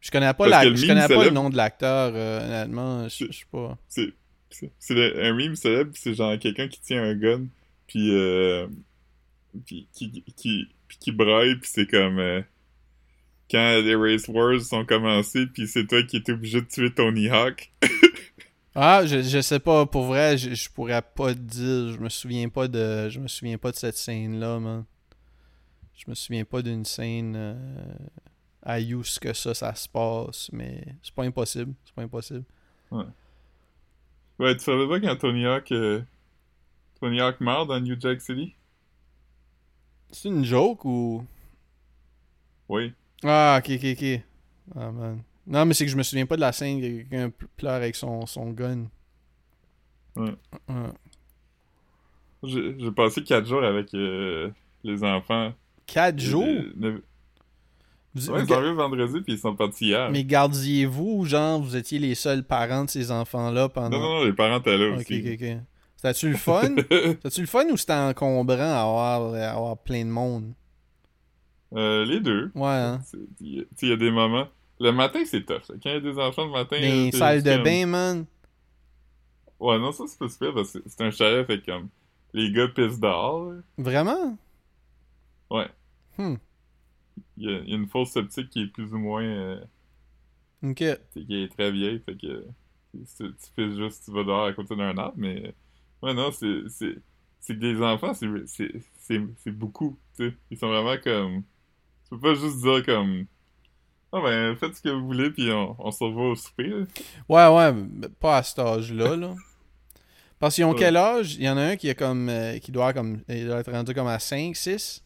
[0.01, 0.65] Je connais pas, la...
[0.65, 3.09] je connais pas le nom de l'acteur, euh, honnêtement.
[3.09, 3.77] Je je sais pas.
[4.79, 7.47] C'est un meme célèbre, c'est genre quelqu'un qui tient un gun,
[7.87, 8.67] puis euh,
[9.65, 9.89] qui,
[11.01, 12.43] qui, braille, puis c'est comme euh,
[13.51, 17.29] quand les Race Wars sont commencés, puis c'est toi qui es obligé de tuer Tony
[17.29, 17.73] Hawk.
[18.81, 21.95] Ah, je, je sais pas, pour vrai, je, je pourrais pas te dire.
[21.95, 23.09] Je me souviens pas de.
[23.09, 24.85] Je me souviens pas de cette scène-là, man.
[25.97, 27.55] Je me souviens pas d'une scène euh,
[28.63, 31.75] à que ça, ça se passe, mais c'est pas impossible.
[31.85, 32.45] C'est pas impossible.
[34.39, 36.01] Ouais, tu savais pas quand Tony Hawk, euh,
[37.01, 38.55] Tony Hawk meurt dans New Jack City?
[40.11, 41.25] C'est une joke ou?
[42.69, 42.93] Oui.
[43.25, 44.21] Ah, ok, ok, ok.
[44.77, 45.23] Ah, man.
[45.47, 47.95] Non, mais c'est que je me souviens pas de la scène que quelqu'un pleure avec
[47.97, 48.87] son, son gun.
[50.17, 50.35] Ouais.
[52.43, 54.51] J'ai passé 4 jours avec euh,
[54.85, 55.53] les enfants.
[55.87, 56.45] Quatre jours?
[56.77, 57.03] Ne-
[58.15, 60.11] Vous- Ouais, ils sont arrivés vendredi puis ils sont partis hier.
[60.11, 63.91] Mais gardiez-vous, genre, vous étiez les seuls parents de ces enfants-là pendant.
[63.99, 65.21] Non, non, non, les parents étaient là Ok, aussi.
[65.21, 65.57] ok, ok.
[65.99, 66.77] C'était-tu le fun?
[66.91, 70.55] C'était-tu le fun ou c'était encombrant à avoir, à avoir plein de monde?
[71.75, 72.51] Euh, les deux.
[72.55, 73.01] Ouais, hein?
[73.41, 74.47] Il y a- tu sais, il y a des moments.
[74.81, 75.69] Le matin, c'est tough.
[75.69, 75.75] là.
[75.83, 76.77] Quand il y a des enfants le matin.
[76.81, 78.27] T'es salles de comme- bain, man.
[79.59, 81.89] Ouais, non, ça, c'est pas super parce que c'est un chalet, fait comme.
[82.33, 83.51] Les gars pissent dehors.
[83.53, 83.61] là.
[83.77, 84.39] Vraiment?
[85.51, 85.67] Ouais.
[86.17, 86.37] Hmm.
[87.37, 89.25] Il y, a, il y a une fosse septique qui est plus ou moins.
[89.25, 89.61] euh,
[90.63, 90.85] Ok.
[91.13, 92.45] qui est très vieille, fait que.
[92.95, 95.55] Tu, tu pisses juste, tu vas dehors à côté d'un arbre, mais.
[96.03, 96.63] Ouais, non, c'est.
[96.69, 96.97] C'est
[97.41, 100.35] c'est que des enfants, c'est beaucoup, tu sais.
[100.51, 101.43] Ils sont vraiment comme.
[102.05, 103.27] Tu peux pas juste dire comme.
[104.13, 106.87] Ah ben, faites ce que vous voulez, puis on, on se revoit au souper, là.
[107.29, 109.35] Ouais, ouais, mais pas à cet âge-là, là.
[110.39, 110.79] Parce qu'ils ont Ouais.
[110.79, 111.35] quel âge?
[111.37, 112.29] Il y en a un qui est comme.
[112.29, 115.05] euh, qui doit, comme, il doit être rendu comme à 5, 6.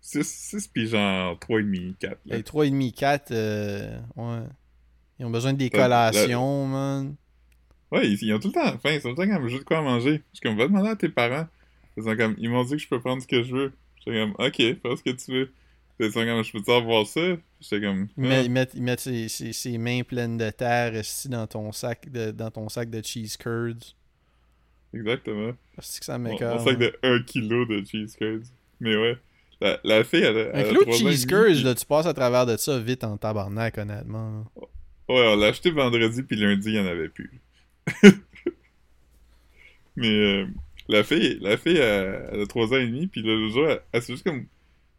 [0.00, 2.18] 6, 6 puis genre 3,5, 4.
[2.26, 2.36] Là.
[2.36, 4.46] Et 3,5, 4, euh, ouais.
[5.18, 7.14] Ils ont besoin de des collations, man.
[7.96, 9.58] Ouais, ils, ils ont tout le temps faim, ils sont tout le temps comme, de
[9.64, 10.22] quoi manger.
[10.32, 11.46] Je suis comme, va demander à tes parents.
[11.96, 13.72] Ils sont comme, ils m'ont dit que je peux prendre ce que je veux.
[13.98, 15.52] J'étais comme, ok, fais ce que tu veux.
[15.98, 17.20] Ils sont comme, je peux-tu avoir ça?
[17.60, 18.28] J'étais comme, Ils Ah.
[18.28, 21.72] mettent, ils mettent, ils mettent ses, ses- ses mains pleines de terre ici dans ton
[21.72, 23.94] sac de, dans ton sac de cheese curds.
[24.92, 25.52] exactement.
[25.78, 26.58] C'est que ça m'écoeure.
[26.58, 28.42] mon sac de 1 kg de cheese curds.
[28.80, 29.16] Mais ouais,
[29.60, 32.44] la, la fille, elle, a- Un kilo de cheese curds, là, tu passes à travers
[32.46, 34.44] de ça vite en tabarnak, honnêtement.
[34.56, 34.66] Ouais,
[35.28, 37.30] on l'a acheté vendredi, puis lundi, il n'y en avait plus.
[39.96, 40.46] Mais euh,
[40.88, 43.80] la fille, la fille, elle, elle a 3 ans et demi, puis le jour, elle,
[43.92, 44.46] elle s'est juste comme...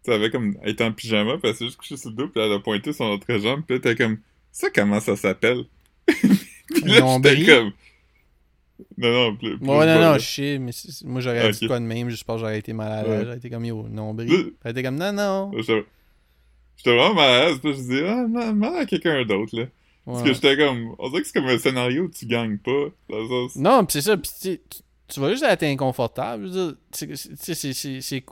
[0.04, 0.58] Tu avait comme...
[0.64, 2.60] Elle était en pyjama, puis elle s'est juste couchée sur le dos, puis elle a
[2.60, 4.18] pointé son autre jambe, puis là, t'es comme...
[4.52, 5.66] Ça, comment ça s'appelle?
[6.08, 7.72] puis là, j'étais comme...
[8.98, 9.58] Non, non, plus...
[9.58, 10.72] plus Ouais, non, non, je sais, mais
[11.04, 13.12] moi j'aurais dit quoi de même, juste parce que j'aurais été mal à l'aise.
[13.12, 13.24] Ouais.
[13.24, 14.54] J'aurais été comme yo, nombril.
[14.64, 15.52] Elle était comme non, non.
[15.58, 15.84] J'étais
[16.86, 19.66] vraiment mal à l'aise, puis je dis, ah, non, demande à quelqu'un d'autre, là.
[20.08, 20.96] Parce que j'étais comme...
[21.00, 24.02] On dirait que c'est comme un scénario où tu gagnes pas, dans Non, pis c'est
[24.02, 24.60] ça, pis tu,
[25.08, 26.50] tu- vas juste être inconfortable.
[26.92, 28.24] C'est-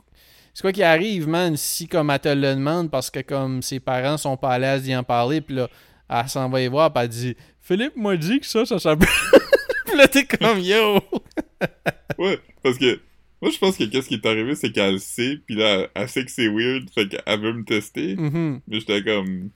[0.60, 4.16] quoi qui arrive, man, si comme elle te le demande parce que comme ses parents
[4.16, 5.68] sont pas à l'aise d'y en parler, pis là,
[6.08, 9.08] elle s'en va y voir, pis elle dit Philippe m'a dit que ça, ça s'appelle.
[9.86, 10.98] pis là, t'es comme yo.
[12.18, 13.00] Ouais, parce que
[13.42, 16.24] moi je pense que qu'est-ce qui est arrivé, c'est qu'elle sait, puis là, elle, sait
[16.24, 18.60] que c'est weird, fait qu'elle veut me tester, Mhm.
[18.66, 19.50] mais j'étais comme,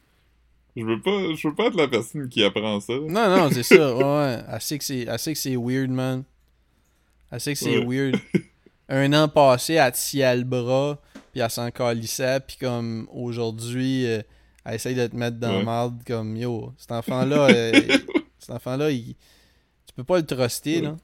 [0.81, 2.95] je veux pas, je veux pas être la personne qui apprend ça.
[2.95, 3.95] Non, non, c'est ça.
[3.95, 4.39] Ouais, ouais.
[4.53, 6.25] Elle sait que c'est, elle sait que c'est weird, man.
[7.31, 7.87] Elle sait que c'est Ouais.
[8.11, 8.17] weird.
[8.89, 10.99] Un an passé, elle te le bras,
[11.33, 14.21] puis elle s'en calissait, puis comme aujourd'hui, euh,
[14.65, 15.65] elle essaye de te mettre dans Ouais.
[15.65, 17.99] marde, comme yo, cet enfant-là, euh,
[18.39, 19.15] cet enfant-là, il...
[19.87, 20.97] tu peux pas le truster, là.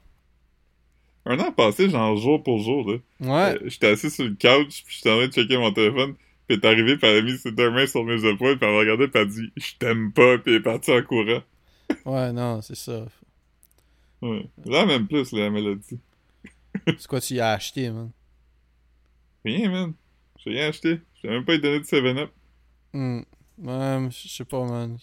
[1.25, 3.55] Un an passé, genre jour pour jour, là, Ouais.
[3.55, 6.15] euh, j'étais assis sur le couch, puis j'étais en train de checker mon téléphone,
[6.55, 8.79] est arrivée, puis elle a mis ses deux mains sur mes épaules, puis elle m'a
[8.79, 11.41] regardé, puis elle a dit, je t'aime pas, puis elle est partie en courant.
[12.05, 13.05] Ouais, non, c'est ça.
[14.21, 14.45] Ouais.
[14.65, 15.99] Là, même plus, l'a dit.
[16.85, 18.11] C'est quoi tu y as acheté, man?
[19.45, 19.93] Rien, man.
[20.37, 20.99] J'ai rien acheté.
[21.21, 22.31] J'ai même pas eu donné de 7-Up.
[22.91, 23.21] Hmm.
[23.59, 24.97] Ouais, je sais pas, man.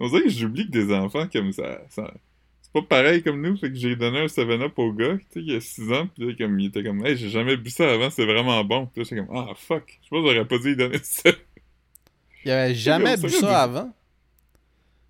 [0.00, 1.80] On dirait que j'oublie que des enfants comme ça,
[2.72, 5.52] pas pareil comme nous, fait que j'ai donné un 7-Up au gars, tu sais, il
[5.52, 7.90] y a 6 ans, pis là, comme, il était comme, hey, j'ai jamais bu ça
[7.92, 8.86] avant, c'est vraiment bon.
[8.86, 11.30] Pis là, j'étais comme, ah, fuck, je pense que j'aurais pas dû lui donner ça.
[12.44, 13.92] Il avait jamais bu ça, avant.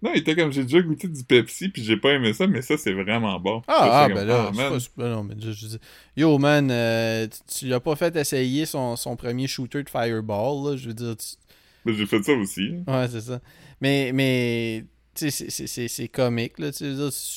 [0.03, 2.61] Non, il était comme, j'ai déjà goûté du Pepsi, puis j'ai pas aimé ça, mais
[2.61, 3.63] ça, c'est vraiment bon.
[3.69, 4.81] Ah, ah ben là, ah, man.
[4.97, 5.79] pas, non, mais je, je dis-
[6.17, 9.89] Yo, man, euh, tu, tu lui as pas fait essayer son, son premier shooter de
[9.89, 11.37] Fireball, là, je veux dire, tu-
[11.85, 12.83] Mais j'ai fait ça aussi.
[12.85, 13.41] ouais, c'est ça.
[13.81, 16.85] Mais, mais, c'est- comique, là, tu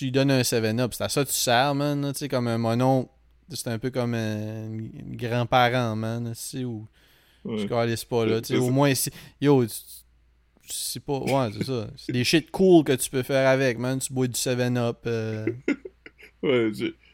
[0.01, 2.47] lui donnes un 7-Up, c'est à ça que tu sers, man, là, tu sais, comme
[2.47, 3.09] un monon,
[3.49, 4.69] c'est un peu comme un,
[5.15, 6.87] grand-parent, man, tu sais, ou
[7.43, 7.59] Ouais.
[7.59, 9.63] je calisse pas, là, au moins, si, yo,
[10.67, 13.99] c'est pas, ouais, c'est ça, c'est des shit cool que tu peux faire avec, man,
[13.99, 15.45] tu bois du 7-Up, euh,
[16.41, 16.71] Ouais,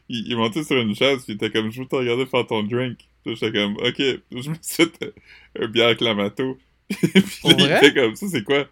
[0.08, 2.46] il, il montait sur une chaise, puis il était comme, je veux te regarder faire
[2.46, 2.98] ton drink.
[3.24, 4.84] J'étais comme, ok, je me suis
[5.58, 6.58] un bière Clamato.
[6.90, 7.10] puis
[7.44, 8.66] là, il était comme, ça c'est quoi?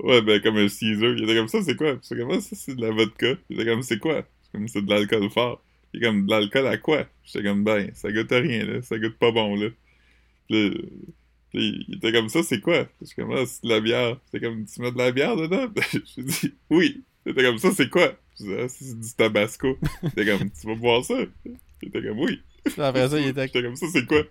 [0.00, 1.14] Ouais, ben comme un Caesar.
[1.16, 1.92] Il était comme, ça c'est quoi?
[1.94, 3.34] Puis j'étais comme, Ah, ça c'est de la vodka.
[3.48, 4.14] Il était comme, c'est quoi?
[4.14, 5.62] J'étais comme, c'est de l'alcool fort.
[5.92, 7.06] Il est comme, de l'alcool à quoi?
[7.24, 8.82] J'étais comme, ben, ça goûte à rien, là.
[8.82, 9.68] Ça goûte pas bon, là.
[10.48, 10.78] Puis là,
[11.54, 12.88] puis il était comme ça, c'est quoi?
[13.00, 14.16] Je suis comme, ah, c'est de la bière.
[14.26, 15.68] C'était comme, tu mets de la bière dedans?
[15.92, 17.04] Je lui dis, oui.
[17.24, 18.12] Il était comme ça, c'est quoi?
[18.38, 19.78] Je dis, ah, c'est du tabasco.
[20.02, 21.14] Il était comme, tu vas boire ça?
[21.44, 22.40] Il était comme, oui.
[22.64, 23.46] Puis après ça, il était.
[23.46, 24.22] J'étais comme ça, c'est quoi?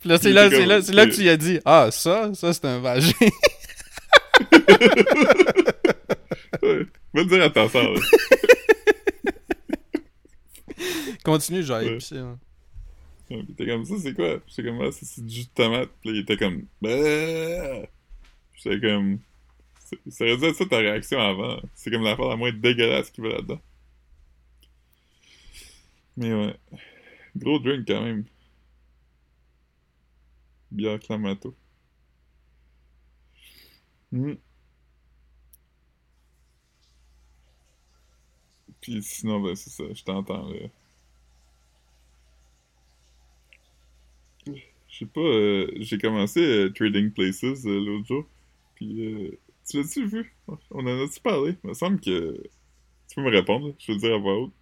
[0.00, 2.32] Puis là, c'est là, était là, c'est là que tu lui as dit Ah, ça,
[2.34, 3.10] ça, c'est un vagin.
[6.62, 6.86] Ouais.
[7.14, 7.94] Va le dire à ta soeur.
[11.24, 11.96] Continue, Ouais.
[11.98, 12.38] pisser, hein.
[13.30, 14.38] Ouais, était comme ça, c'est quoi?
[14.46, 15.90] J'étais comme, ah, ça, c'est du jus de tomate.
[16.00, 16.88] Puis il était comme, bah.
[18.54, 19.18] J'étais comme,
[20.08, 21.60] ça aurait dû être ça ta réaction avant.
[21.74, 23.60] C'est comme l'affaire la moins dégueulasse qui va là-dedans.
[26.16, 26.56] Mais ouais.
[27.36, 28.24] Gros drink quand même.
[30.70, 31.54] Bière Clamato.
[34.12, 34.34] Hmm.
[38.80, 40.68] Puis sinon, ben c'est ça, je t'entends là.
[44.98, 48.26] Sais pas, euh, j'ai commencé euh, Trading Places euh, l'autre jour.
[48.74, 49.30] Puis,
[49.68, 50.36] tu l'as-tu vu?
[50.70, 51.56] On en a-tu parlé?
[51.64, 52.42] Il me semble que.
[53.08, 54.52] Tu peux me répondre, je veux dire à voix haute.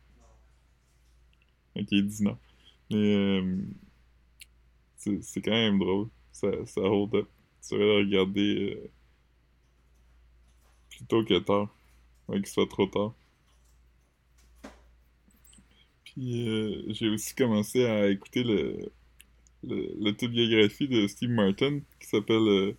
[1.76, 2.36] Ok, dis non.
[2.90, 3.40] Mais,
[4.96, 6.08] c'est quand même drôle.
[6.32, 7.28] Ça, ça hold up.
[7.66, 8.90] Tu devrais regarder
[10.96, 11.68] euh, plutôt que tard.
[12.28, 13.14] Ouais, qu'il soit trop tard.
[16.04, 18.90] Puis, euh, j'ai aussi commencé à écouter le
[19.64, 22.76] le- l'autobiographie de Steve Martin qui s'appelle euh,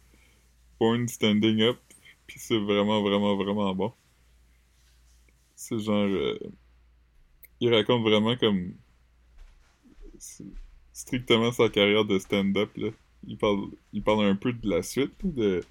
[0.79, 1.79] Born Standing Up.
[2.27, 3.93] Puis c'est vraiment, vraiment, vraiment bon.
[5.55, 6.05] C'est genre.
[6.07, 6.39] euh,
[7.59, 8.73] il raconte vraiment comme.
[10.93, 12.69] Strictement sa carrière de stand-up.
[12.75, 12.89] là.
[13.27, 15.63] Il parle, il parle un peu de la suite, de.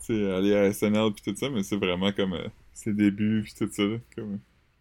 [0.00, 3.42] Tu sais, aller à SNL puis tout ça, mais c'est vraiment comme euh, ses débuts
[3.42, 3.82] puis tout ça.
[3.82, 4.38] là, comme,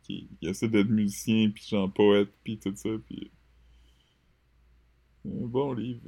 [0.10, 2.89] il, il essaie d'être musicien puis genre poète puis tout ça.
[3.08, 3.32] Puis
[5.25, 6.01] un bon livre.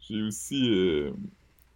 [0.00, 1.12] J'ai aussi euh,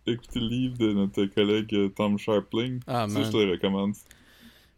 [0.06, 2.80] écouté le livre de notre collègue euh, Tom Sharpling.
[2.86, 3.24] Ah, ça, man.
[3.24, 3.94] je te le recommande.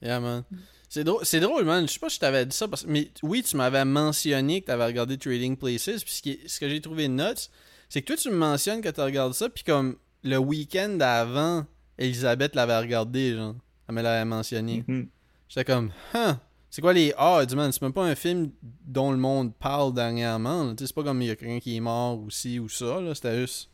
[0.03, 0.45] Yeah, man.
[0.89, 1.87] C'est drôle, c'est drôle, man.
[1.87, 2.85] Je sais pas si je t'avais dit ça, parce...
[2.87, 6.81] mais oui, tu m'avais mentionné que t'avais regardé Trading Places, puis ce, qui que j'ai
[6.81, 7.49] trouvé nuts,
[7.89, 11.65] c'est que toi, tu me mentionnes que t'as regardé ça, puis comme le week-end d'avant,
[11.99, 13.55] Elisabeth l'avait regardé, genre.
[13.89, 14.85] Elle me l'avait mentionné.
[14.87, 15.09] Mhm.
[15.49, 16.35] J'étais comme, huh,
[16.71, 17.73] c'est quoi les odds, man?
[17.73, 18.51] C'est même pas un film
[18.87, 20.75] dont le monde parle dernièrement.
[20.79, 23.01] C'est pas comme il y a quelqu'un qui est mort ou ci ou ça.
[23.15, 23.69] C'était juste,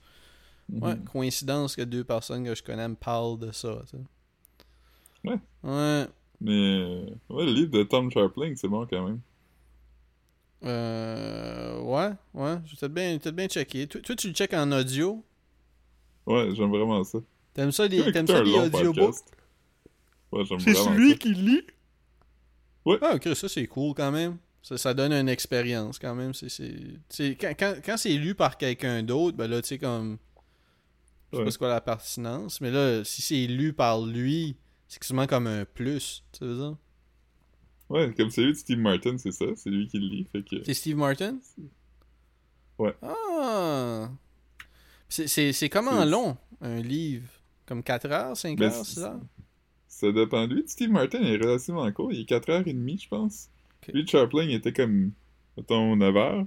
[0.70, 1.04] ouais, Mhm.
[1.04, 3.82] coïncidence que deux personnes que je connais me parlent de ça.
[5.24, 5.38] Ouais.
[5.62, 6.06] Ouais.
[6.40, 9.20] Mais ouais, le livre de Tom Sharpling, c'est bon quand même.
[10.64, 13.86] Euh, ouais, ouais, j'ai peut-être bien, bien checké.
[13.86, 15.22] Toi, toi, tu le check en audio?
[16.26, 17.18] Ouais, j'aime vraiment ça.
[17.54, 18.94] T'aimes ça les, t'aimes ça les audiobooks?
[18.96, 19.32] podcast.
[20.32, 21.14] Ouais, j'aime vraiment ça.
[21.16, 21.62] qui lit?
[22.84, 22.98] Ouais.
[23.02, 24.38] Ah, ok, ça c'est cool quand même.
[24.62, 26.34] Ça, ça donne une expérience quand même.
[26.34, 26.48] C'est,
[27.08, 30.18] c'est, quand, quand, quand c'est lu par quelqu'un d'autre, ben là, tu sais, comme.
[31.32, 31.44] Je sais Ouais.
[31.44, 34.56] pas c'est quoi la pertinence, mais là, si c'est lu par lui,
[34.88, 36.76] c'est quasiment comme un plus, tu veux dire?
[37.88, 39.44] Ouais, comme celui de Steve Martin, c'est ça.
[39.54, 40.26] C'est lui qui le lit.
[40.30, 40.62] Fait que...
[40.64, 41.38] C'est Steve Martin?
[42.78, 42.94] Ouais.
[43.02, 44.10] Ah!
[45.08, 47.28] C'est, comment long, un livre?
[47.66, 49.20] Comme 4 heures, 5 Ben, heures, c'est- 6 heures?
[49.88, 50.64] Ça dépend de lui.
[50.66, 52.12] Steve Martin est relativement court.
[52.12, 53.48] Il est 4h30, je pense.
[53.82, 53.94] Ok.
[53.94, 55.10] Lui, Sharpling était comme,
[55.56, 56.42] mettons, 9h.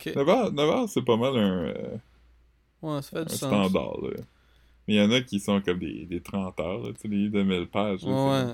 [0.00, 0.12] Ok.
[0.14, 1.96] 9h, 9h c'est pas mal un, euh,
[2.82, 3.48] Ouais, ça fait un du sens.
[3.48, 4.00] standard.
[4.02, 4.10] Là.
[4.88, 7.08] Mais il y en a qui sont comme des, des 30 heures, là, tu sais,
[7.08, 8.02] des livres de 1000 pages.
[8.04, 8.52] là, Ouais.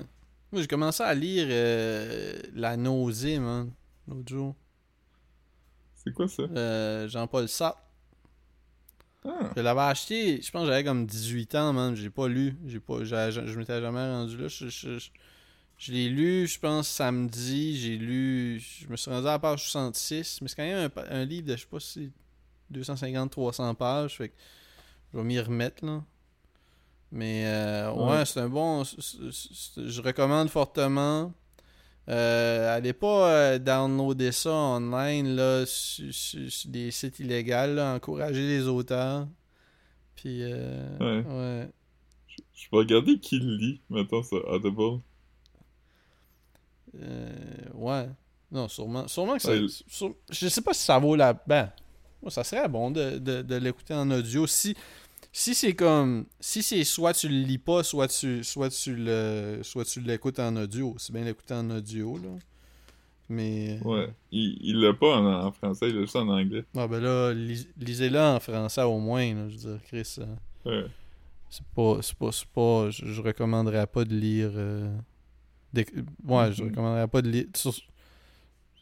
[0.51, 3.71] Moi, j'ai commencé à lire euh, La nausée, man,
[4.07, 4.55] l'autre jour.
[5.95, 6.43] C'est c'est quoi ça?
[6.43, 7.79] Euh, Jean-Paul Sartre.
[9.25, 11.95] Ah, Je l'avais acheté, je pense que j'avais comme 18 ans, man.
[11.95, 12.57] J'ai pas lu.
[12.67, 14.47] J'ai pas, je je m'étais jamais rendu là.
[14.47, 15.09] Je, je- je-
[15.77, 17.77] je l'ai lu, je pense, samedi.
[17.79, 18.59] J'ai lu.
[18.59, 20.39] Je me suis rendu à la page 66.
[20.41, 22.11] Mais c'est quand même un, un livre de, je sais pas si
[22.71, 24.17] 250-300 pages.
[24.17, 24.35] Fait que
[25.13, 26.03] je vais m'y remettre, là.
[27.11, 28.25] Mais euh, ouais, Ouais.
[28.25, 28.83] c'est un bon.
[28.83, 31.31] je recommande fortement.
[32.09, 36.11] Euh, allez pas euh, downloader ça online là, sur,
[36.65, 37.73] des sites illégaux.
[37.73, 37.93] Là.
[37.95, 39.27] Encouragez les auteurs.
[40.15, 41.25] Puis, euh, Ouais.
[41.25, 41.69] ouais.
[42.53, 44.99] je vais regarder qui le lit, mettons, ça, Audible.
[47.01, 47.29] Euh,
[47.73, 48.09] ouais.
[48.51, 49.51] Non, sûrement, sûrement que ça.
[49.51, 49.65] Ouais.
[49.87, 51.33] sur- je sais pas si ça vaut la.
[51.47, 51.71] Ben,
[52.29, 54.45] ça serait bon de, de, de l'écouter en audio.
[54.45, 54.75] Si,
[55.35, 56.25] si c'est comme.
[56.39, 59.59] Si c'est soit tu le lis pas, soit tu, soit tu le.
[59.63, 60.95] Soit tu l'écoutes en audio.
[60.99, 62.29] C'est bien l'écouter en audio, là.
[63.29, 63.79] Mais.
[63.83, 64.13] Ouais.
[64.31, 66.63] Il il l'a pas en, en français, il l'a juste en anglais.
[66.77, 70.15] Ah ben là, lis- lisez-le en français au moins, là, je veux dire, Chris.
[70.19, 70.35] euh,
[70.83, 70.87] Ouais.
[71.49, 74.51] c'est pas, c'est pas, c'est pas, je, je recommanderais pas de lire.
[74.53, 74.95] euh,
[75.73, 75.87] des-
[76.25, 76.69] ouais, je Mhm.
[76.69, 77.45] recommanderais pas de lire.
[77.55, 77.73] sur-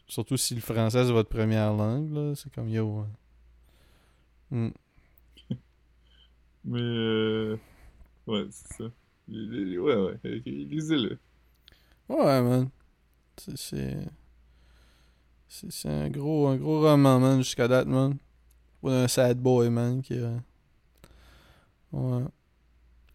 [0.06, 3.06] surtout si le français c'est votre première langue, là, c'est comme yo.
[4.52, 4.72] euh, hmm.
[6.64, 7.56] Mais, euh...
[8.26, 8.84] ouais, c'est ça.
[9.28, 11.18] Ouais, ouais, lisez-le.
[12.08, 12.68] Ouais, man.
[13.36, 14.08] C'est.
[15.48, 18.16] C'est un gros, un gros roman, man, jusqu'à date, man.
[18.82, 20.14] Ou un sad boy, man, qui.
[20.14, 20.38] Euh...
[21.92, 22.24] Ouais.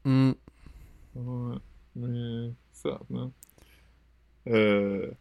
[0.06, 0.32] Mm.
[1.16, 1.58] Ouais.
[1.96, 2.54] Mais.
[2.72, 3.32] Ça, man.
[4.48, 5.12] Euh.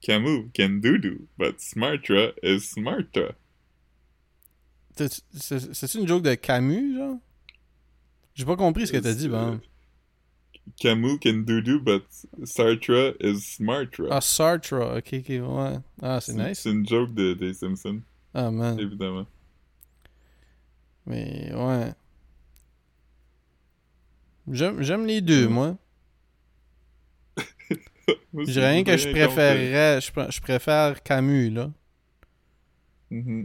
[0.00, 3.34] Camus can do do, but Smartra is smarter.
[4.96, 7.18] C'est une joke de Camus, genre?
[8.34, 9.60] J'ai pas compris ce que t'as dit, ben.
[10.80, 12.04] Camus can do do, but
[12.44, 14.08] Sartre is smarter.
[14.10, 15.78] Ah, Sartre, ok, ok, ouais.
[16.02, 16.60] Ah, c'est nice.
[16.60, 18.00] C'est une joke de, des Simpsons.
[18.32, 18.78] Ah, man.
[18.78, 19.26] Évidemment.
[21.06, 21.92] Mais, ouais.
[24.50, 25.76] J'aime les deux, moi.
[28.34, 30.00] Je dirais rien que je préférerais.
[30.00, 31.70] Je, je, préfère Camus, là.
[33.10, 33.44] Mm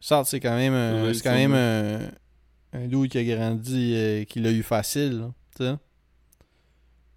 [0.00, 2.10] Sartre, c'est quand même, un, c'est quand même un,
[2.74, 5.76] un doux qui a grandi, euh, qui l'a eu facile, tu sais.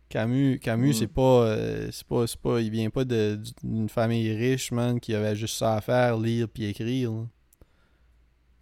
[0.09, 4.71] Camus, Camus c'est pas, euh, c'est pas, c'est pas, il vient pas d'une famille riche,
[4.71, 7.11] man, qui avait juste ça à faire, lire puis écrire.
[7.11, 7.25] Là.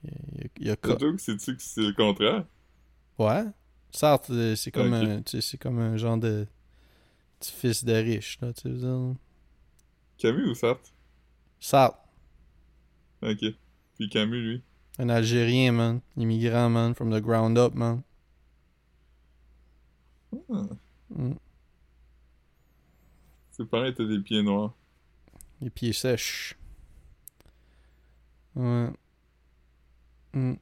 [0.03, 2.45] Il, il, a, que c'est-tu que c'est le contraire?
[3.19, 3.43] Ouais.
[3.91, 6.47] Sartre, euh, c'est comme un, c'est comme un genre de
[7.39, 9.15] petit fils de riche, là, tu sais.
[10.17, 10.89] Camus ou Sartre?
[11.59, 11.99] Sartre.
[13.21, 13.53] Ok.
[13.97, 14.63] Puis Camus, lui?
[14.97, 16.01] Un Algérien, man.
[16.17, 16.93] Immigrant, man.
[16.93, 18.03] From the ground up, man.
[20.49, 20.63] Ah.
[21.09, 21.33] Mm.
[23.51, 24.73] Ses parents étaient des pieds noirs.
[25.61, 26.57] Des pieds sèches.
[28.55, 28.89] Ouais.
[30.33, 30.53] Mm.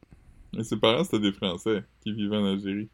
[0.57, 2.89] Et ses parents, c'était des Français qui vivaient en Algérie.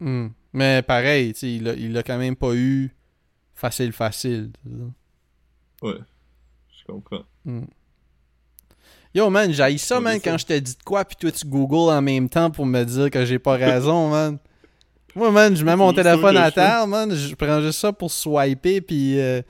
[0.00, 0.28] Mm.
[0.52, 2.94] Mais pareil, il a, il a quand même pas eu
[3.54, 4.52] facile, facile.
[5.82, 5.98] Ouais.
[6.70, 7.24] Je comprends.
[9.16, 11.90] Yo, man, j'ai ça, man, quand je te dis de quoi, puis toi, tu googles
[11.90, 14.38] en même temps pour me dire que j'ai pas raison, man.
[15.14, 18.82] Moi, man, je mets mon téléphone à terre, man, je prends juste ça pour swiper,
[18.82, 19.40] puis euh,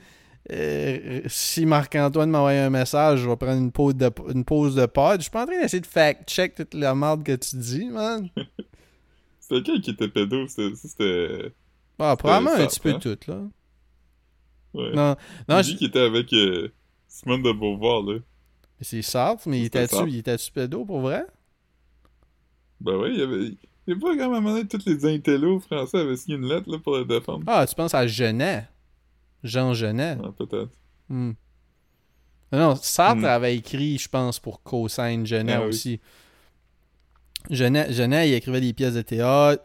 [0.53, 4.85] euh, si Marc-Antoine m'envoie un message, je vais prendre une pause de, une pause de
[4.85, 5.17] pod.
[5.17, 8.29] Je suis pas en train d'essayer de fact-check toute la merde que tu dis, man.
[9.41, 11.51] C'était quelqu'un qui était pédo, c'était...
[11.99, 12.99] Ah, probablement un petit peu hein?
[13.01, 13.41] tout, là.
[14.73, 14.91] Ouais.
[14.93, 15.17] Non,
[15.49, 16.69] non, dit qu'il était avec euh,
[17.09, 18.19] Simone de Beauvoir, là.
[18.81, 21.25] C'est Sartre, mais il était-tu était pédo pour vrai?
[22.79, 23.57] Ben oui, il y avait.
[23.87, 26.69] Il n'y a pas quand même à tous les intellos français avaient signé une lettre
[26.69, 27.43] là, pour le défendre.
[27.47, 28.67] Ah, tu penses à Genet?
[29.43, 30.17] Jean Genet?
[30.21, 30.71] Ah, peut-être.
[31.07, 31.31] Hmm.
[32.51, 33.25] Non, Sartre hmm.
[33.25, 36.01] avait écrit, je pense, pour Cosine Genet ah aussi.
[37.49, 39.63] Genet, Genet, il écrivait des pièces de théâtre,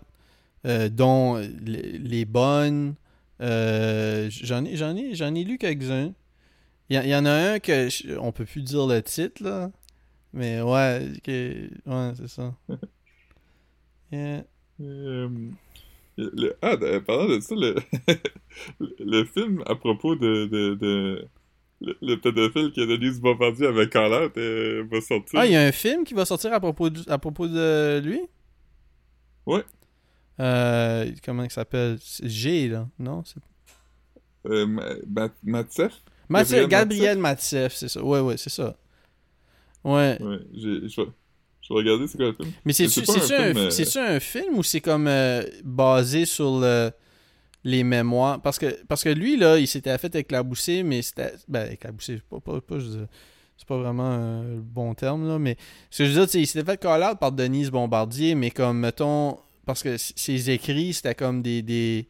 [0.67, 2.95] euh, dont Les Bonnes.
[3.41, 6.13] Euh, j'en ai, j'en ai, j'en ai lu quelques-uns.
[6.93, 9.71] Il y, en a un que on peut plus dire le titre, là.
[10.35, 11.11] Mais ouais,
[11.87, 12.55] ouais, c'est ça.
[14.13, 14.45] yeah.
[14.79, 15.29] Euh,
[16.19, 16.77] le, ah,
[17.07, 17.77] parlant de ça, le,
[18.99, 21.29] le, film à propos de, de, de
[21.81, 25.41] le, pédophile que Denise Bombardier avait call euh, va sortir.
[25.41, 28.03] Ah, il y a un film qui va sortir à propos de, à propos de
[28.05, 28.21] lui?
[29.47, 29.65] Ouais.
[30.41, 31.99] Euh, comment il s'appelle?
[32.23, 33.23] G, là, non?
[34.45, 34.67] Euh,
[35.43, 36.03] Matsef?
[36.31, 38.03] Gabriel, Gabriel Matsef, c'est ça.
[38.03, 38.77] Ouais, ouais, c'est ça.
[39.85, 40.17] Ouais.
[40.21, 42.51] Ouais, je vais regarder c'est quoi le film.
[42.65, 43.01] Mais c'est-tu
[43.33, 46.91] un, un, un, film ou c'est comme euh, basé sur le,
[47.65, 48.41] les mémoires?
[48.43, 51.33] Parce que, parce que lui, là, il s'était fait éclabousser, mais c'était.
[51.49, 52.79] Ben, éclabousser, pas, pas, pas,
[53.57, 55.57] c'est pas vraiment un bon terme, là, mais
[55.91, 59.39] ce que je veux dire, il s'était fait call par Denise Bombardier, mais comme, mettons,
[59.65, 62.09] parce que ses écrits, c'était comme des, des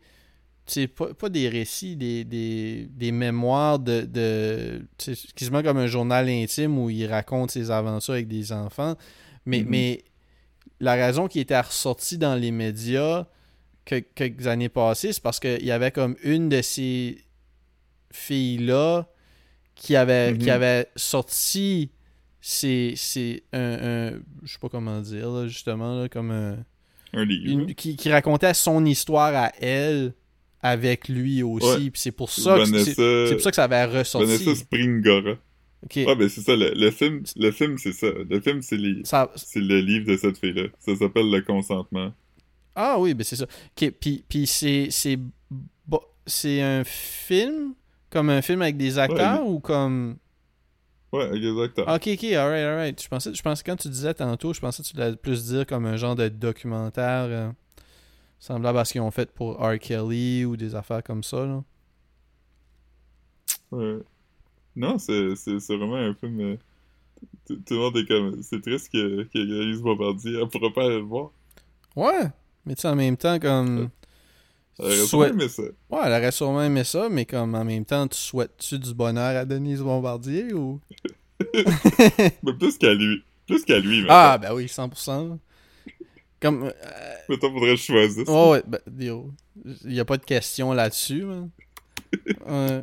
[0.67, 4.87] c'est pas, pas, des récits, des, des, des mémoires de, de
[5.35, 8.97] quasiment comme un journal intime où il raconte ses aventures avec des enfants.
[9.45, 9.67] Mais, mm-hmm.
[9.69, 10.05] mais
[10.81, 13.27] la raison qui était ressortie dans les médias
[13.85, 17.25] quelques années passées, c'est parce qu'il y avait comme une de ces
[18.13, 19.09] filles-là
[19.75, 20.51] qui avait, qui mm-hmm.
[20.53, 21.91] avait sorti
[22.43, 24.11] c'est un, un,
[24.43, 26.57] je sais pas comment dire justement comme un,
[27.13, 30.13] un livre qui, qui, racontait son histoire à elle
[30.63, 31.91] avec lui aussi.
[31.91, 34.27] Puis c'est pour ça que c'est pour ça que ça avait ressorti.
[34.27, 35.37] Vanessa Springora.
[35.85, 36.07] Okay.
[36.07, 38.07] Ouais, ben c'est ça, le, film, le film c'est ça.
[38.07, 38.79] Le film, c'est
[39.35, 40.69] c'est le livre de cette fille-là.
[40.79, 42.13] Ça s'appelle Le consentement.
[42.75, 43.45] Ah oui, ben c'est ça.
[43.45, 45.19] Ok, puis, puis c'est, c'est,
[46.27, 47.75] c'est un film,
[48.11, 50.17] comme un film avec des acteurs ou comme...
[51.13, 51.89] Ouais, avec des acteurs.
[51.89, 53.03] Ok, ok, alright, alright.
[53.03, 55.67] Je pensais, je pensais, quand tu disais tantôt, je pensais que tu l'allais plus dire
[55.67, 57.53] comme un genre de documentaire.
[58.43, 59.79] Semblable à ce qu'ils ont fait pour R.
[59.79, 61.47] Kelly ou des affaires comme ça.
[61.47, 61.63] Là.
[63.71, 63.99] Ouais.
[64.75, 65.35] Non, c'est,
[65.69, 66.41] vraiment un film.
[66.41, 66.57] Euh,
[67.47, 68.43] tout le monde est comme.
[68.43, 71.31] C'est triste que, que Bombardier, elle pourra pas aller le voir.
[71.95, 72.25] Ouais,
[72.67, 73.91] mais tu sais, en même temps, comme.
[74.81, 75.63] Elle aurait sûrement aimé ça.
[75.63, 79.37] Ouais, elle aurait sûrement aimé ça, mais comme en même temps, tu souhaites-tu du bonheur
[79.37, 80.81] à Denise Bombardier ou?
[82.43, 83.23] Mais plus qu'à lui.
[83.47, 85.39] Plus qu'à lui, Ah, ben oui, 100%.
[86.43, 86.65] Comme.
[86.65, 88.29] euh, Mettons, faudrait que je choisisse.
[88.29, 89.31] Ouais, ben, yo,
[89.85, 91.25] y a pas de question là-dessus.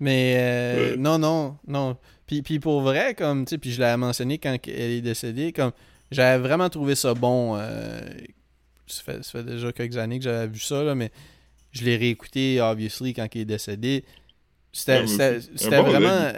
[0.00, 0.96] Mais euh, Ouais.
[0.96, 1.96] non, non, non.
[2.26, 5.52] Puis, puis pour vrai, comme, tu sais, puis je l'avais mentionné quand elle est décédée,
[5.52, 5.72] comme,
[6.10, 7.56] j'avais vraiment trouvé ça bon.
[7.56, 8.00] euh,
[8.86, 11.10] ça, fait, ça fait déjà quelques années que j'avais vu ça, là, mais
[11.72, 14.04] je l'ai réécouté, obviously, quand il est décédé.
[14.72, 16.32] C'était, Ouais, vraiment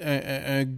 [0.00, 0.76] un, un- un g-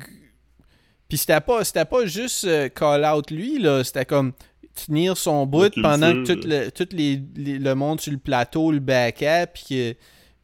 [1.09, 3.83] Puis c'était pas, c'était pas juste euh, call out lui, là.
[3.83, 4.33] C'était comme
[4.75, 8.71] tenir son bout pendant que tout, le, tout les, les- le monde sur le plateau
[8.71, 9.95] le backait, puis que-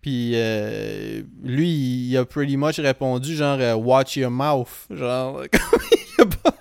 [0.00, 1.68] puis euh, lui,
[2.08, 5.80] il a pretty much répondu genre euh, watch your mouth, genre comme
[6.18, 6.54] il a pas-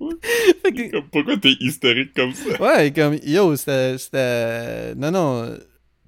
[0.70, 2.60] que- Comme, Pourquoi t'es hystérique comme ça?
[2.60, 3.98] Ouais, comme, yo, c'était.
[3.98, 5.56] c'était- Non, non.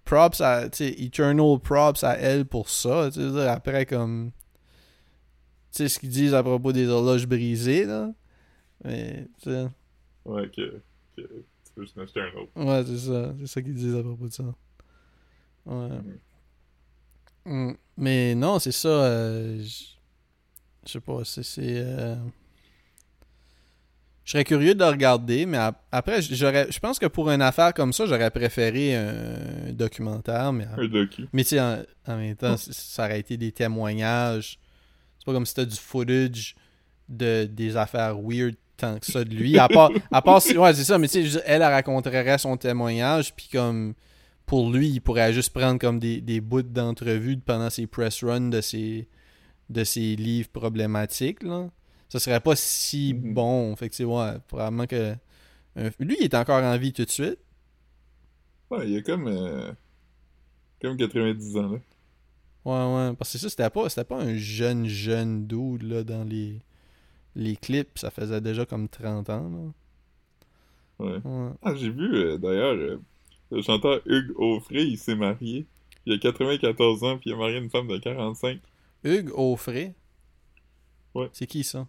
[0.05, 0.69] Props à.
[0.69, 3.09] Tu sais, eternal props à elle pour ça.
[3.13, 4.33] Tu sais, après, comme.
[5.75, 8.13] Tu sais, ce qu'ils disent à propos des horloges brisées, là.
[8.85, 9.67] Mais, tu sais.
[10.25, 10.81] Ouais, que,
[11.17, 12.51] que tu peux juste en acheter un autre.
[12.57, 13.35] Ouais, c'est ça.
[13.41, 14.45] C'est ça qu'ils disent à propos de ça.
[15.67, 15.89] Ouais.
[17.45, 17.73] Mm.
[17.97, 18.89] Mais non, c'est ça.
[18.89, 21.43] euh, je sais pas, c'est.
[21.43, 22.17] c'est, euh,
[24.25, 27.43] Je serais curieux de le regarder, mais ap- après, j'aurais, je pense que pour une
[27.43, 30.53] affaire comme ça, j'aurais préféré un documentaire.
[30.53, 31.27] Mais, Un docu.
[31.33, 34.59] mais tu sais, en, en même temps, ça aurait été des témoignages.
[35.25, 36.55] C'est pas comme si c'était du footage
[37.09, 39.59] de, des affaires weird tant que ça de lui.
[39.59, 42.57] À part, à part si- ouais, c'est ça, mais tu sais, elle, elle raconterait son
[42.59, 43.95] témoignage, puis comme
[44.45, 48.51] pour lui, il pourrait juste prendre comme des, des bouts d'entrevue pendant ses press runs
[48.51, 49.09] de ses,
[49.71, 51.71] de ses livres problématiques, là.
[52.11, 53.33] Ça serait pas si Mhm.
[53.35, 53.77] bon.
[53.77, 55.15] Fait que, tu sais, ouais, probablement que.
[55.99, 57.39] lui, il est encore en vie tout de suite.
[58.71, 59.27] Ouais, il a comme.
[59.29, 59.73] euh,
[60.83, 61.79] comme 90 ans, là.
[62.65, 63.15] Ouais, ouais.
[63.17, 66.61] Parce que ça, c'était pas, c'était pas un jeune, jeune dude, là, dans les,
[67.35, 67.99] les clips.
[67.99, 69.73] Ça faisait déjà comme 30 ans, là.
[70.99, 71.21] Ouais.
[71.25, 71.51] Ouais.
[71.63, 73.01] Ah, j'ai vu, euh, d'ailleurs, euh,
[73.51, 75.67] le chanteur Hugues Offray, il s'est marié.
[76.07, 78.61] Il a 94 ans, puis il a marié une femme de 45.
[79.03, 79.95] Hugues Offray.
[81.15, 81.29] Ouais.
[81.33, 81.87] C'est qui, ça?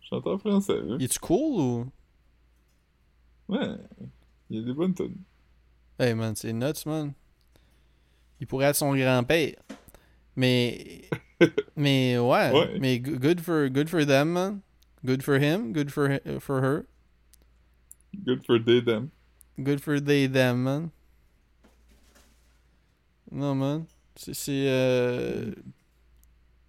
[0.00, 0.96] Chanteur français, hein?
[0.98, 1.86] Il est-tu cool ou...
[3.48, 3.76] Ouais.
[4.50, 5.16] Il y a des bonnes tonnes.
[5.98, 7.12] Hey, man, c'est nuts, man.
[8.42, 9.54] Il pourrait être son grand-père.
[10.34, 11.02] Mais...
[11.76, 12.50] mais, ouais.
[12.50, 12.76] Ouais.
[12.80, 14.62] Mais good for, good for them, man.
[15.06, 15.72] Good for him.
[15.72, 16.86] Good for, for her.
[18.24, 19.12] Good for day them.
[19.62, 20.90] Good for they, them, man.
[23.30, 23.86] Non, man.
[24.16, 24.66] C'est.
[24.66, 25.52] euh,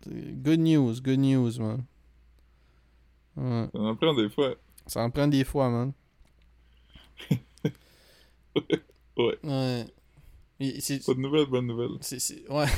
[0.05, 1.87] Good news, good news, man.
[3.35, 3.67] Ouais.
[3.73, 4.53] On en prend des fois.
[4.85, 5.93] Ça en prend des fois, man.
[9.17, 9.37] Ouais.
[9.43, 9.85] Ouais.
[10.59, 11.97] Pas de nouvelles, bonnes nouvelles.
[12.01, 12.65] c'est- c'est- Ouais.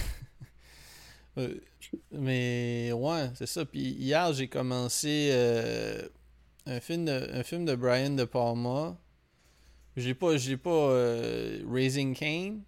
[1.38, 1.54] Euh,
[2.14, 3.66] Mais ouais, c'est ça.
[3.66, 6.08] Puis hier, j'ai commencé euh,
[6.66, 8.98] un, film de, un film de Brian De Palma.
[9.98, 12.60] J'ai pas, j'ai pas euh, Raising Cain.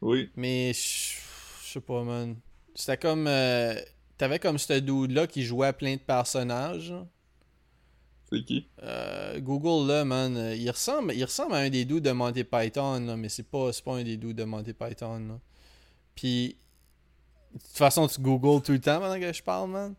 [0.00, 0.28] Oui.
[0.34, 1.18] Mais je
[1.64, 2.34] je sais pas, man.
[2.74, 3.28] C'était comme.
[3.28, 3.80] euh,
[4.18, 6.92] T'avais comme ce dude-là qui jouait à plein de personnages.
[8.32, 8.66] C'est qui?
[8.82, 10.52] Euh, Google là, man.
[10.56, 13.70] Il ressemble, il ressemble à un des dudes de Monty Python, là, mais c'est pas,
[13.84, 15.18] pas un des dudes de Monty Python.
[15.28, 15.38] Là.
[16.14, 16.56] Puis.
[17.52, 19.94] De toute façon, tu Google tout le temps pendant que je parle, man.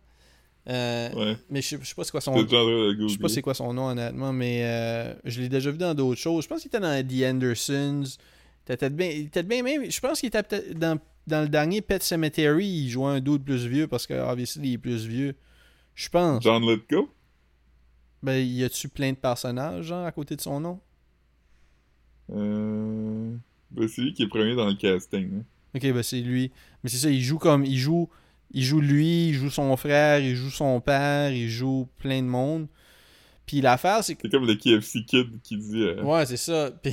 [0.69, 1.37] Euh, Ouais.
[1.49, 3.53] Mais je sais- je sais pas c'est quoi son de je sais pas c'est quoi
[3.53, 6.43] son nom honnêtement, mais euh, je l'ai déjà vu dans d'autres choses.
[6.45, 8.03] Je pense qu'il était dans The Andersons.
[8.03, 9.89] Il était peut-être bien, il était bien même.
[9.91, 12.65] Je pense qu'il était peut-être dans, dans le dernier Pet Cemetery.
[12.65, 15.35] Il jouait un dude plus vieux parce que obviously il est plus vieux.
[15.95, 16.41] Je pense.
[16.43, 17.09] John Letgo?
[18.23, 20.79] Ben y a-tu plein de personnages genre à côté de son nom?
[22.31, 23.35] Euh...
[23.71, 25.39] Ben, c'est lui qui est premier dans le casting.
[25.39, 25.43] hein.
[25.75, 26.51] Ok, ben c'est lui.
[26.83, 28.09] Mais c'est ça, il joue comme il joue,
[28.51, 32.27] il joue lui, il joue son frère, il joue son père, il joue plein de
[32.27, 32.67] monde.
[33.45, 35.81] Puis l'affaire c'est que C'est comme le KFC Kid qui dit...
[35.83, 36.71] euh, Ouais, c'est ça.
[36.83, 36.91] Puis,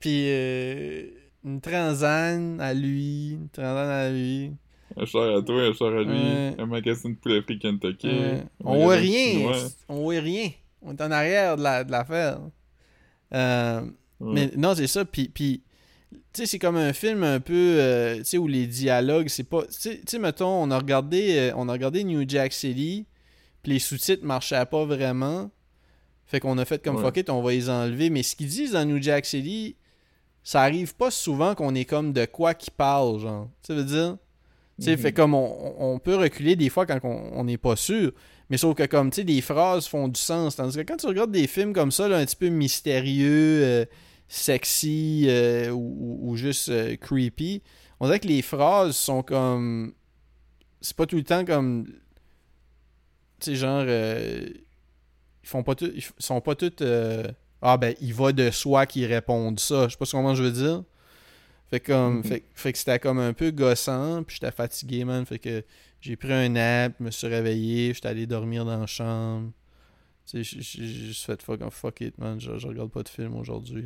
[0.00, 1.02] puis euh,
[1.44, 4.52] une transane à lui, une transane à lui.
[5.00, 6.54] Un char à toi, un char à lui, Ouais.
[6.58, 8.08] un magasin de poulet frit Kentucky.
[8.10, 9.52] Euh, on voit rien.
[9.88, 10.50] On voit rien.
[10.82, 12.40] On est en arrière de la- de l'affaire.
[13.34, 13.80] Euh,
[14.20, 14.32] Ouais.
[14.34, 15.04] Mais non, c'est ça.
[15.04, 15.62] Puis, puis
[16.10, 19.44] tu sais, c'est comme un film un peu, euh, tu sais, où les dialogues, c'est
[19.48, 19.64] pas...
[19.66, 23.06] Tu sais- mettons, on a regardé, euh, on a regardé New Jack City,
[23.62, 25.50] puis les sous-titres marchaient pas vraiment.
[26.26, 27.02] Fait qu'on a fait comme Ouais.
[27.02, 28.10] fuck it, on va les enlever.
[28.10, 29.76] Mais ce qu'ils disent dans New Jack City,
[30.42, 33.48] ça arrive pas souvent qu'on est comme de quoi qui parle, genre.
[33.64, 34.16] Tu veut dire...
[34.78, 38.12] Sais, fait comme on, on peut reculer des fois quand on n'est pas sûr.
[38.50, 40.56] Mais sauf que comme, tu sais, des phrases font du sens.
[40.56, 43.84] Tandis que quand tu regardes des films comme ça, là, un petit peu mystérieux, euh,
[44.28, 47.62] sexy euh, ou, ou, juste euh, creepy,
[48.00, 49.92] on dirait que les phrases sont comme...
[50.80, 51.86] C'est pas tout le temps comme...
[53.40, 53.84] Tu sais, genre...
[53.84, 54.62] ils
[55.42, 55.90] font pas tout...
[55.94, 56.82] Ils sont pas toutes...
[57.60, 59.88] Ah ben, il va de soi qu'ils répondent ça.
[59.88, 60.84] Je sais pas comment je veux dire.
[61.70, 65.26] Fait comme, fait, que c'était comme un peu gossant, puis j'étais fatigué, man.
[65.26, 65.62] Fait que
[66.00, 69.52] j'ai pris un nap, me suis réveillé, j'étais allé dormir dans la chambre.
[70.26, 72.40] Tu sais, j'ai juste fait fuck, fuck it, man.
[72.40, 73.84] Je, regarde pas de film aujourd'hui.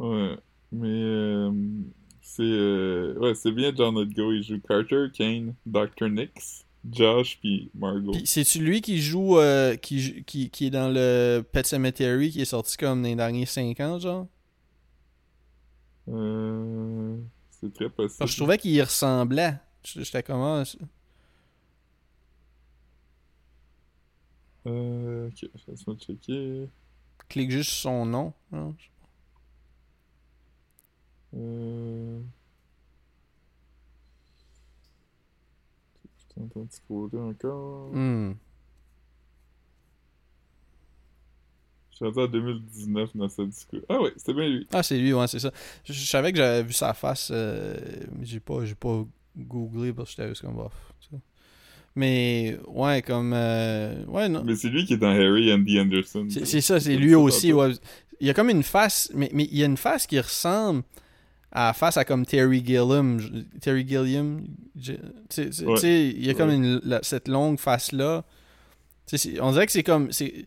[0.00, 0.36] Ouais,
[0.72, 1.52] mais euh,
[2.20, 4.32] c'est euh, ouais, c'est bien John Go.
[4.32, 6.08] Il joue Carter, Kane, Dr.
[6.08, 8.12] Nix, Josh puis Margot.
[8.24, 12.46] c'est-tu lui qui joue euh, qui, qui, qui est dans le Pet Cemetery qui est
[12.46, 14.26] sorti comme dans les derniers 5 ans, genre?
[16.08, 17.16] Euh,
[17.50, 18.28] c'est très possible.
[18.28, 19.54] je trouvais qu'il ressemblait.
[19.82, 20.62] J'étais comment
[24.66, 26.68] Euh, ok, laisse-moi checker.
[27.28, 28.32] Clique juste sur son nom.
[28.52, 28.74] Hein.
[31.34, 32.20] Euh...
[36.40, 37.90] Un petit scroller encore.
[37.92, 38.32] Hmm.
[41.94, 43.78] Je suis rendu en 2019 dans ce discours.
[43.88, 44.66] Ah ouais, c'était bien lui.
[44.72, 45.52] Ah, c'est lui, ouais, c'est ça.
[45.84, 47.76] Je, savais que j'avais vu sa face, euh,
[48.18, 49.04] mais j'ai pas, j'ai pas
[49.36, 50.72] googlé parce que j'étais juste comme bof.
[51.94, 53.32] Mais, ouais, comme.
[53.32, 54.42] Euh, ouais, non.
[54.44, 56.26] Mais c'est lui qui est dans Harry and the Anderson.
[56.28, 57.70] C'est ça, c'est lui aussi, ouais.
[58.20, 60.82] Il y a comme une face, mais, mais il y a une face qui ressemble
[61.52, 63.20] à face à comme Terry Gilliam.
[63.60, 64.42] Terry Gilliam.
[64.82, 65.48] Tu sais,
[66.08, 68.24] il y a comme une, cette longue face-là.
[69.40, 70.46] On dirait que c'est comme c'est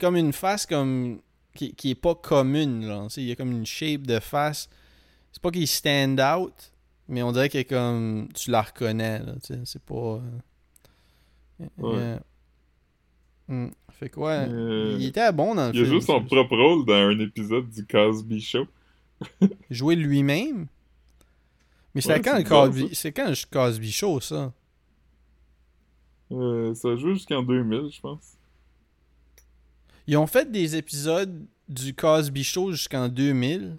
[0.00, 1.20] comme une face comme
[1.54, 2.86] qui, qui est pas commune.
[2.86, 3.08] Là.
[3.16, 4.68] Il y a comme une shape de face.
[5.32, 6.72] C'est pas qu'il stand out,
[7.08, 9.20] mais on dirait que comme tu la reconnais.
[9.64, 10.20] C'est pas.
[11.60, 12.18] Euh, ouais.
[13.48, 13.68] Hmm.
[13.90, 15.84] Fait quoi euh, il était bon dans le film.
[15.84, 18.66] Il a joué son propre rôle dans un épisode du Cosby Show.
[19.70, 20.68] Jouer lui-même?
[21.94, 22.94] Mais c'était quand, le Cosby...
[22.94, 24.52] C'est quand le Cosby Show, ça?
[26.30, 28.36] Euh, Ça joue jusqu'en 2000, je pense.
[30.06, 33.76] Ils ont fait des épisodes du Cosby Show jusqu'en 2000.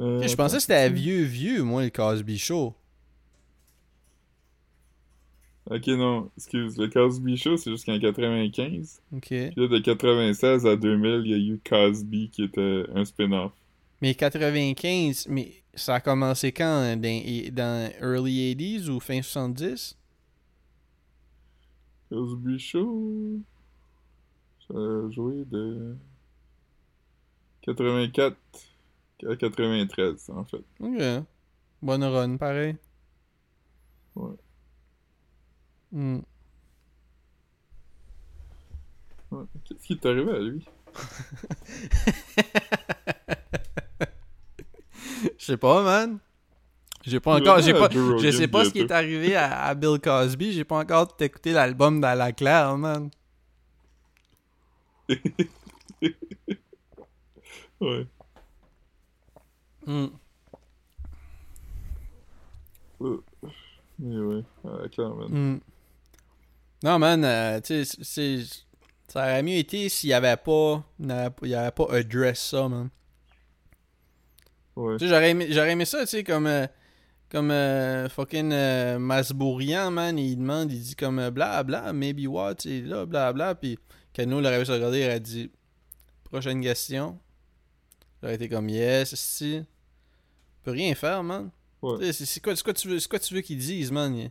[0.00, 2.74] Euh, je pensais que c'était vieux, vieux, moi, le Cosby Show.
[5.70, 6.78] Ok, non, excuse.
[6.78, 9.02] Le Cosby Show, c'est jusqu'en 95.
[9.14, 9.26] Ok.
[9.28, 13.52] Puis là, de 96 à 2000, il y a eu Cosby qui était un spin-off.
[14.00, 17.22] Mais 95, mais ça a commencé quand Dans,
[17.52, 19.96] dans early 80s ou fin 70
[22.08, 23.40] Cosby Show
[25.10, 25.96] joué de
[27.62, 28.36] 84
[29.28, 30.64] à 93, en fait.
[30.80, 31.24] Ok.
[31.82, 32.76] Bonne run, pareil.
[34.14, 34.36] Ouais.
[35.92, 36.20] Hmm.
[39.64, 40.64] Qu'est-ce qui est arrivé à lui?
[45.38, 46.18] Je sais pas, man.
[47.02, 47.60] J'ai pas encore.
[47.60, 50.52] J'ai pas, je sais pas ce qui est arrivé à, à Bill Cosby.
[50.52, 53.10] J'ai pas encore écouté l'album la claire, man.
[57.80, 58.06] ouais.
[59.86, 60.06] Mm.
[63.98, 64.42] Mais ouais,
[64.92, 65.28] clairement.
[65.28, 65.60] Mm.
[66.82, 68.38] Non, man, euh, tu sais,
[69.08, 71.12] ça aurait mieux été s'il y avait pas, il
[71.54, 72.88] avait pas address ça, man.
[74.76, 74.96] Ouais.
[74.96, 76.66] Tu sais, j'aurais aimé, aimé ça, tu sais, comme, euh,
[77.28, 82.54] comme euh, fucking euh, Masbourian, man, il demande, il dit comme bla bla, maybe what,
[82.60, 83.78] sais, là, bla bla, puis
[84.20, 85.50] Kano l'aurait vu regarder, il a dit
[86.24, 87.18] Prochaine question.
[88.20, 89.62] J'aurais été comme Yes, si.
[90.62, 91.50] peut rien faire, man.
[92.12, 94.28] C'est quoi, quoi, tu veux, quoi tu veux qu'ils disent, man?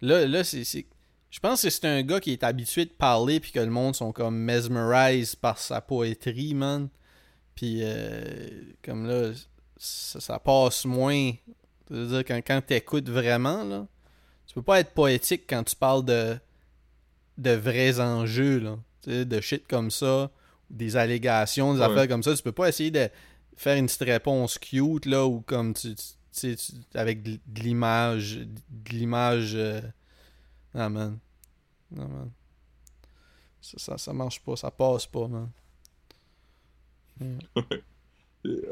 [0.00, 0.64] Là, là c'est.
[1.28, 3.94] Je pense que c'est un gars qui est habitué de parler puis que le monde
[3.94, 6.88] sont comme mesmerized par sa poétrie, man.
[7.54, 8.48] Puis euh,
[8.82, 9.32] comme là,
[9.76, 11.32] ça, passe moins.
[11.86, 13.86] C'est-à-dire quand, quand t'écoutes vraiment, là,
[14.46, 16.38] tu peux pas être poétique quand tu parles de
[17.38, 20.30] de vrais enjeux, là, de shit comme ça,
[20.70, 22.34] des allégations, des affaires comme ça.
[22.34, 23.08] Tu peux pas essayer de
[23.56, 28.90] faire une petite réponse cute, là, ou comme tu, tu, tu avec de, l'image, de
[28.90, 29.54] l'image...
[29.54, 29.80] Euh...
[30.74, 31.18] Ah, man.
[31.90, 32.30] Non, man.
[33.60, 35.48] Ça, ça, ça, marche pas, ça passe pas, man.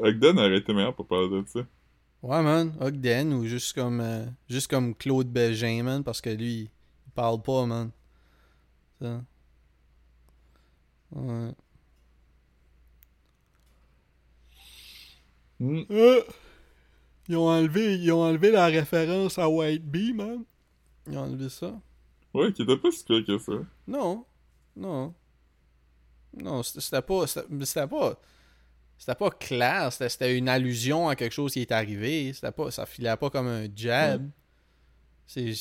[0.01, 1.61] Ogden aurait été meilleur pour parler de ça.
[2.21, 2.73] Ouais, man.
[2.79, 7.41] Ogden, ou juste comme, euh, juste comme Claude Bégin, man, parce que lui, il parle
[7.41, 7.91] pas, man.
[9.01, 9.21] Ça.
[11.11, 11.51] Ouais.
[15.59, 15.83] Hmm.
[15.89, 16.21] Euh,
[17.29, 20.43] ils, ont enlevé, ils ont enlevé la référence à White Bee, man.
[21.07, 21.73] Ils ont enlevé ça.
[22.33, 23.53] Ouais, qui était pas si pire que ça.
[23.87, 24.25] Non.
[24.75, 25.13] Non.
[26.35, 27.25] Non, c'était pas.
[27.27, 28.19] C'était pas.
[28.97, 32.31] C'était pas clair, c'était- c'était une allusion à quelque chose qui est arrivé.
[32.33, 34.29] C'était pas, ça filait pas comme un jab.
[35.25, 35.53] C'est.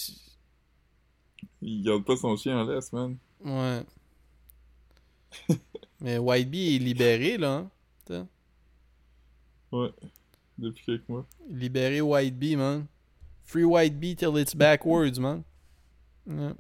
[1.61, 3.17] Il garde pas son chien en laisse, man.
[3.45, 3.83] Ouais.
[6.01, 7.67] Mais White Bee est libéré, là.
[8.11, 8.27] hein.
[9.73, 9.91] Ouais.
[10.59, 11.27] Depuis quelques mois.
[11.51, 12.87] Libéré White Bee, man.
[13.45, 15.43] Free White Bee till it's backwards, man.
[16.27, 16.53] Ouais.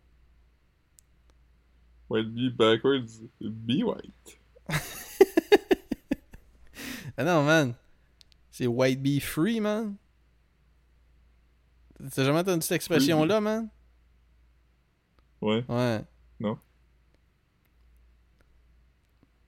[2.08, 4.38] White be backwards, be white.
[7.16, 7.74] Ah non, man.
[8.50, 9.94] C'est White Bee Free, man.
[12.12, 13.68] T'as jamais entendu cette expression-là, man?
[15.40, 16.02] Ouais, Ouais.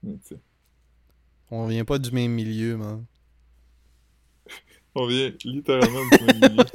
[0.06, 0.40] Mais tu sais.
[1.50, 3.04] On vient pas du même milieu, man.
[4.94, 6.64] On vient littéralement du même milieu.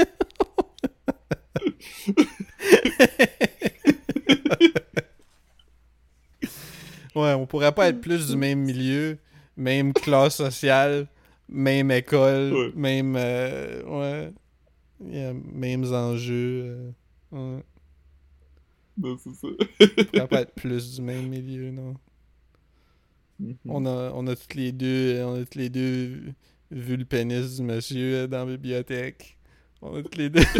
[7.15, 9.17] Ouais, on pourrait pas être plus du même milieu,
[9.57, 11.07] même classe sociale,
[11.49, 12.71] même école, Ouais.
[12.75, 13.15] même.
[13.17, 14.33] euh, ouais.
[15.03, 16.91] Yeah, mêmes enjeux.
[17.33, 17.63] euh, ouais.
[18.97, 19.47] Non, c'est ça.
[19.47, 21.95] On pourrait pas être plus du même milieu, non.
[23.41, 23.55] Mhm.
[23.67, 26.33] On a, on a toutes les deux, on a toutes les deux
[26.69, 29.37] vu le pénis du monsieur euh, dans la bibliothèque.
[29.81, 30.41] On a toutes les deux.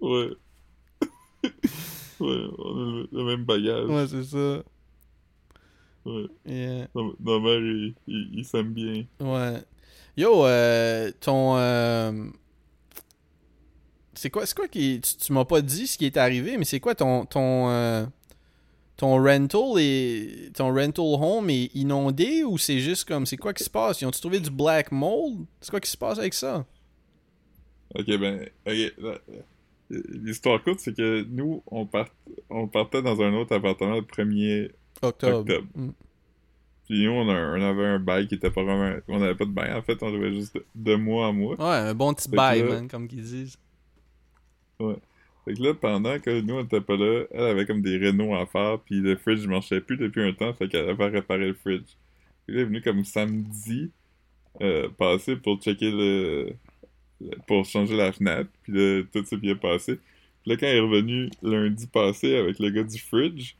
[0.00, 0.30] Ouais.
[2.20, 3.88] ouais, on a le, même bagage.
[3.88, 4.62] ouais, c'est ça.
[6.06, 6.24] Ouais.
[6.46, 6.88] Yeah.
[6.94, 9.04] Nos, nos mères, ils, ils, ils s'aiment bien.
[9.20, 9.62] Ouais.
[10.16, 11.56] Yo, euh, ton.
[11.58, 12.12] euh,
[14.14, 15.00] C'est quoi, c'est quoi qui.
[15.02, 17.26] Tu, tu m'as pas dit ce qui est arrivé, mais c'est quoi ton.
[17.26, 18.06] Ton, euh,
[19.00, 20.54] ton rental est.
[20.54, 23.24] Ton rental home est inondé ou c'est juste comme.
[23.24, 24.02] C'est quoi qui se passe?
[24.02, 25.46] Ils ont-tu trouvé du black mold?
[25.62, 26.66] C'est quoi qui se passe avec ça?
[27.94, 28.46] Ok, ben,
[29.88, 32.10] L'histoire courte, c'est que nous, on, part,
[32.50, 34.70] on partait dans un autre appartement le 1er
[35.02, 35.38] Octobre.
[35.38, 35.66] octobre.
[35.74, 35.88] Mm.
[36.86, 38.98] Puis nous, on, a- on avait un bail qui était pas vraiment.
[39.08, 41.54] On avait pas de bail, en fait, on devait juste de, de mois à mois.
[41.58, 43.56] Ouais, un bon petit bail, man, comme qu'ils disent.
[45.50, 48.36] Fait que là, pendant que nous, on était pas là, elle avait comme des rénaux
[48.36, 51.54] à faire, puis le fridge marchait plus depuis un temps, fait qu'elle avait réparé le
[51.54, 51.96] fridge.
[52.46, 53.90] Puis elle est venue comme samedi
[54.60, 56.52] euh, passé pour checker le...
[57.48, 59.96] pour changer la fenêtre, puis là, tout s'est bien passé.
[60.42, 63.56] Puis là, quand elle est revenue lundi passé avec le gars du fridge,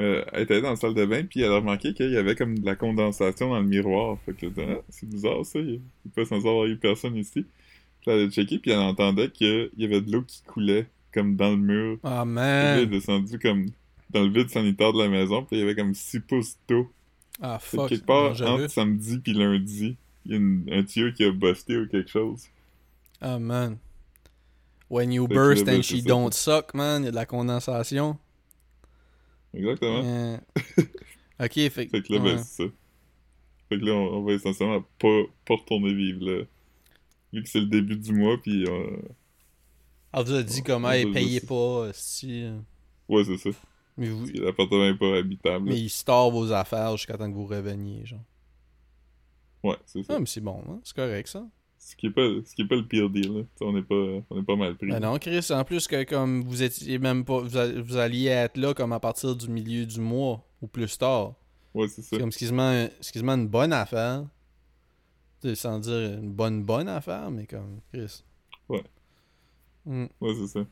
[0.00, 2.34] euh, elle était dans la salle de bain, puis elle a remarqué qu'il y avait
[2.34, 4.18] comme de la condensation dans le miroir.
[4.26, 5.80] Fait que ah, c'est bizarre ça, il
[6.12, 7.46] peut avoir eu personne ici.
[8.10, 11.56] A checké, puis elle entendait qu'il y avait de l'eau qui coulait comme dans le
[11.56, 11.98] mur.
[12.04, 12.90] Ah, Puis là, elle est man.
[12.90, 13.66] descendue comme
[14.10, 16.90] dans le vide sanitaire de la maison, puis il y avait comme 6 pouces d'eau.
[17.40, 17.88] Ah, fuck.
[17.88, 19.96] quelque part, entre samedi puis lundi,
[20.26, 22.46] il y a une- un tuyau qui a busté ou quelque chose.
[23.20, 23.78] Ah, man.
[24.90, 28.18] When you burst ben, and she don't suck, man, il y a de la condensation.
[29.54, 30.02] Exactement.
[30.04, 30.36] Euh,
[31.40, 32.34] Ok, fait, Fait que là, ouais.
[32.34, 32.70] ben, c'est ça.
[33.68, 36.42] Fait que là, on, on va essentiellement pas, pas retourner vivre là.
[37.32, 38.96] Vu que c'est le début du mois, puis euh,
[40.12, 42.48] Elle vous a dit Ouais, comment va payait pas, si.
[43.08, 43.50] ouais, c'est ça.
[43.96, 44.26] Mais, vous...
[44.34, 45.66] L'appartement est pas habitable.
[45.68, 48.20] mais il store vos affaires jusqu'à temps que vous reveniez, genre.
[49.64, 50.14] Ouais, c'est ça.
[50.16, 50.80] Ah, mais c'est bon, hein?
[50.84, 51.44] c'est correct, ça.
[51.78, 53.42] Ce qui est pas, ce qui est pas le pire deal, là.
[53.60, 54.88] On est pas, on est pas mal pris.
[54.88, 57.40] Ben non, Chris, en plus que comme vous étiez même pas.
[57.40, 60.98] Vous, a- vous alliez être là comme à partir du milieu du mois ou plus
[60.98, 61.34] tard.
[61.74, 62.08] Ouais, c'est ça.
[62.10, 64.24] C'est comme c'est quasiment une bonne affaire.
[65.54, 68.22] Sans dire une bonne bonne affaire, mais comme Chris.
[68.68, 68.82] Ouais.
[69.86, 70.66] Mm, Ouais, c'est ça.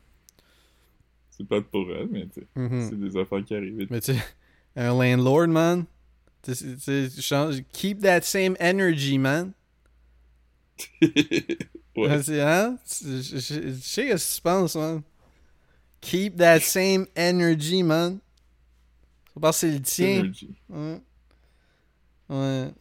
[1.29, 2.89] C'est pas pour elle, mais tu mhm.
[2.89, 3.87] c'est des affaires qui arrivent.
[3.89, 4.11] Mais tu
[4.75, 5.85] un landlord, man.
[6.43, 6.53] Tu
[7.21, 9.53] changes- keep that same energy, man.
[11.01, 12.23] ouais.
[12.23, 12.77] C'est- Hein?
[12.85, 15.01] Je je- je- je sais ce que tu penses, man.
[16.01, 18.19] Keep that same energy, man.
[19.33, 20.19] C'est parce que c'est le tien.
[20.19, 20.55] Energy.
[20.69, 21.01] Ouais.
[22.29, 22.71] Ouais,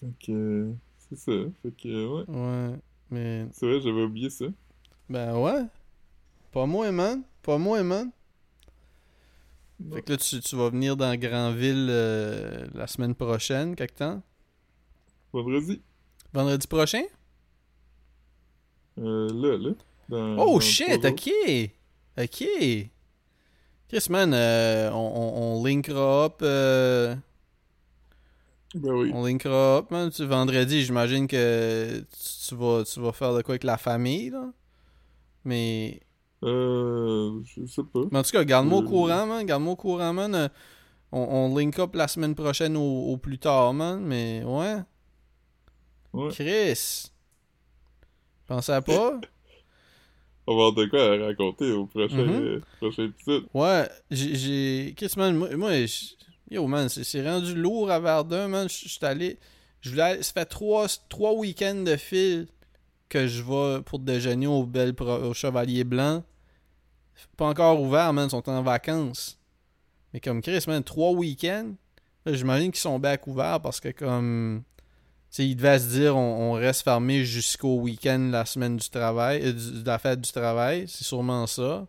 [0.00, 1.32] Fait que, c'est ça.
[1.62, 2.24] Fait que, ouais.
[2.28, 2.78] ouais.
[3.10, 4.46] Mais, C'est vrai, j'avais oublié ça.
[5.08, 5.64] ben ouais.
[6.52, 7.22] Pas moi, man.
[7.42, 8.10] Pas moi, man.
[9.80, 9.96] Non.
[9.96, 14.22] Fait que là, tu, tu vas venir dans Granville euh, la semaine prochaine, quelque temps?
[15.32, 15.80] Vendredi.
[16.32, 17.02] Vendredi prochain?
[18.98, 19.74] Euh, là, là.
[20.08, 21.30] Dans, Oh dans shit, ok.
[22.18, 22.44] Ok.
[23.88, 26.38] Chris, man, euh, on, on, on linkera up.
[26.42, 27.14] euh.
[28.74, 29.10] Ben oui.
[29.14, 30.10] on linkera up, man.
[30.10, 34.30] Tu, vendredi, j'imagine que tu, tu vas, tu vas faire de quoi avec la famille,
[34.30, 34.50] là.
[35.44, 36.00] Mais.
[36.44, 38.00] Euh, je sais pas.
[38.10, 38.86] Mais en tout cas, garde-moi au Euh.
[38.88, 39.44] courant, man.
[39.46, 40.34] Garde-moi au courant, man.
[40.34, 40.48] Euh,
[41.12, 41.20] on,
[41.52, 44.00] on link up la semaine prochaine au, au plus tard, man.
[44.00, 44.76] Mais ouais.
[46.12, 46.30] Ouais.
[46.32, 47.10] Chris.
[48.46, 49.20] Pensais pas?
[50.46, 53.44] On va avoir de quoi à raconter au prochain, euh, prochain épisode.
[53.54, 54.92] Ouais, j'ai-.
[54.96, 55.70] Chris, man, moi, moi
[56.52, 58.68] yo, man, c'est rendu lourd à Verdun, man.
[58.68, 59.38] Je suis allé.
[59.80, 62.46] Je voulais Ça fait trois, trois week-ends de fil
[63.08, 66.22] que je vais pour déjeuner au, Bel au Chevalier Blanc.
[67.36, 68.26] Pas encore ouvert, man.
[68.26, 69.38] Ils sont en vacances.
[70.12, 71.74] Mais comme Chris, man, trois week-ends.
[72.26, 74.62] J'imagine qu'ils sont bien couverts parce que, comme.
[75.30, 79.52] Sais, ils devaient se dire on, reste fermé jusqu'au week-end, la semaine du travail, euh,
[79.52, 80.84] de la fête du travail.
[80.86, 81.86] C'est sûrement ça.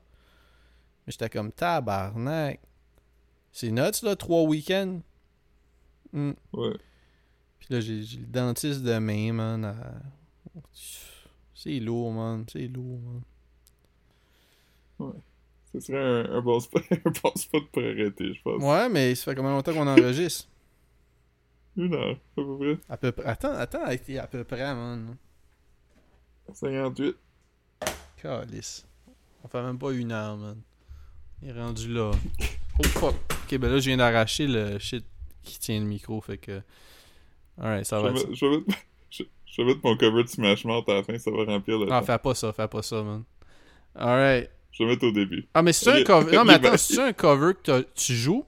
[1.06, 2.62] Mais j'étais comme tabarnak.
[3.54, 5.00] C'est nuts, là, trois week-ends.
[6.12, 6.32] Hmm.
[6.54, 6.74] Ouais.
[7.60, 9.64] Puis là, j'ai le dentiste demain, man.
[9.64, 10.02] à-
[11.54, 12.46] C'est lourd, man.
[12.52, 13.00] C'est lourd,
[15.00, 15.14] man.
[15.72, 18.62] Ce serait un, un bon spot, un bon spot pour arrêter, je pense.
[18.62, 20.48] Ouais, mais ça fait combien longtemps qu'on enregistre?
[21.76, 22.78] Une heure, à peu près.
[22.90, 23.26] À peu près.
[23.26, 25.16] Attends, attends, à peu près, man.
[26.54, 27.16] 58.
[28.18, 28.86] Calice.
[29.44, 30.62] On fait même pas une heure, man.
[31.42, 32.12] Il est rendu là.
[32.80, 33.16] Oh fuck.
[33.54, 35.06] Ok, ben là, je viens d'arracher le shit
[35.44, 36.62] qui tient le micro, fait que.
[37.62, 38.68] Alright, ça Je va être je, vais mettre,
[39.10, 41.78] je, je vais mettre mon cover de Smash Mouth à la fin, ça va remplir
[41.80, 42.02] le temps.
[42.02, 43.24] fais pas ça, fais pas ça, man.
[43.96, 44.50] Alright.
[44.72, 45.48] Je vais mettre au début.
[45.54, 46.36] Ah, mais c'est un cover.
[46.36, 48.44] Non, mais attends, c'est un cover que tu joues?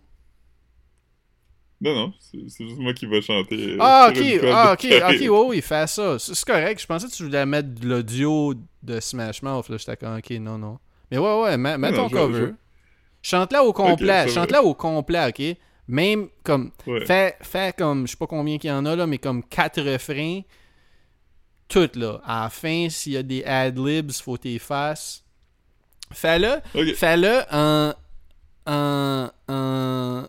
[1.81, 3.73] Non, non, c'est juste moi qui vais chanter.
[3.73, 6.17] euh, Ah, ok, ah, ok, ok, oui, oui, fais ça.
[6.17, 6.81] C'est correct.
[6.81, 9.69] Je pensais que tu voulais mettre de l'audio de Smash Mouth.
[9.69, 10.79] Là, j'étais comme, ok, non, non.
[11.11, 12.53] Mais ouais, ouais, mets, Non, ton non, cover.
[13.27, 14.27] Chante-la au complet.
[14.29, 15.57] Chante-la au complet, ok?
[15.87, 16.71] Même comme.
[16.85, 17.03] Ouais.
[17.07, 19.81] Fais, fais comme, je sais pas combien qu'il y en a, là, mais comme quatre
[19.81, 20.41] refrains.
[21.67, 22.21] Toutes, là.
[22.23, 25.23] À la fin, s'il y a des ad-libs, faut tes fasses.
[26.11, 26.61] Fais-le.
[26.93, 27.93] Fais-le en,
[28.67, 30.23] en, en,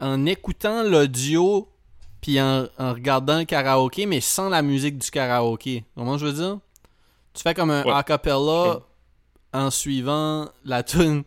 [0.00, 1.68] en écoutant l'audio
[2.20, 5.84] puis en, en regardant le karaoké, mais sans la musique du karaoké.
[5.94, 6.58] Comment je veux dire?
[7.32, 7.92] Tu fais comme un Ouais.
[7.92, 8.76] acapella Ouais.
[9.52, 11.22] en suivant la tune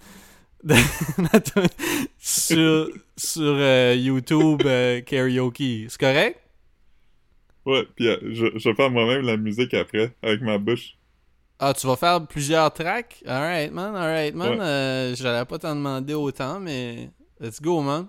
[0.63, 0.75] de-
[2.19, 5.87] sur, sur euh, YouTube euh, karaoke.
[5.89, 6.39] C'est correct?
[7.65, 10.97] Ouais, puis euh, je, je vais faire moi-même la musique après, avec ma bouche.
[11.59, 13.23] Ah, tu vas faire plusieurs tracks?
[13.25, 14.59] Alright, man, alright, man.
[14.59, 15.13] Ouais.
[15.15, 17.09] J'allais pas t'en demander autant, mais
[17.39, 18.07] let's go, man.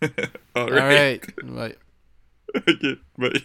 [0.54, 1.26] Alright.
[1.42, 1.76] Ouais.
[2.54, 2.86] ok,
[3.18, 3.44] bye.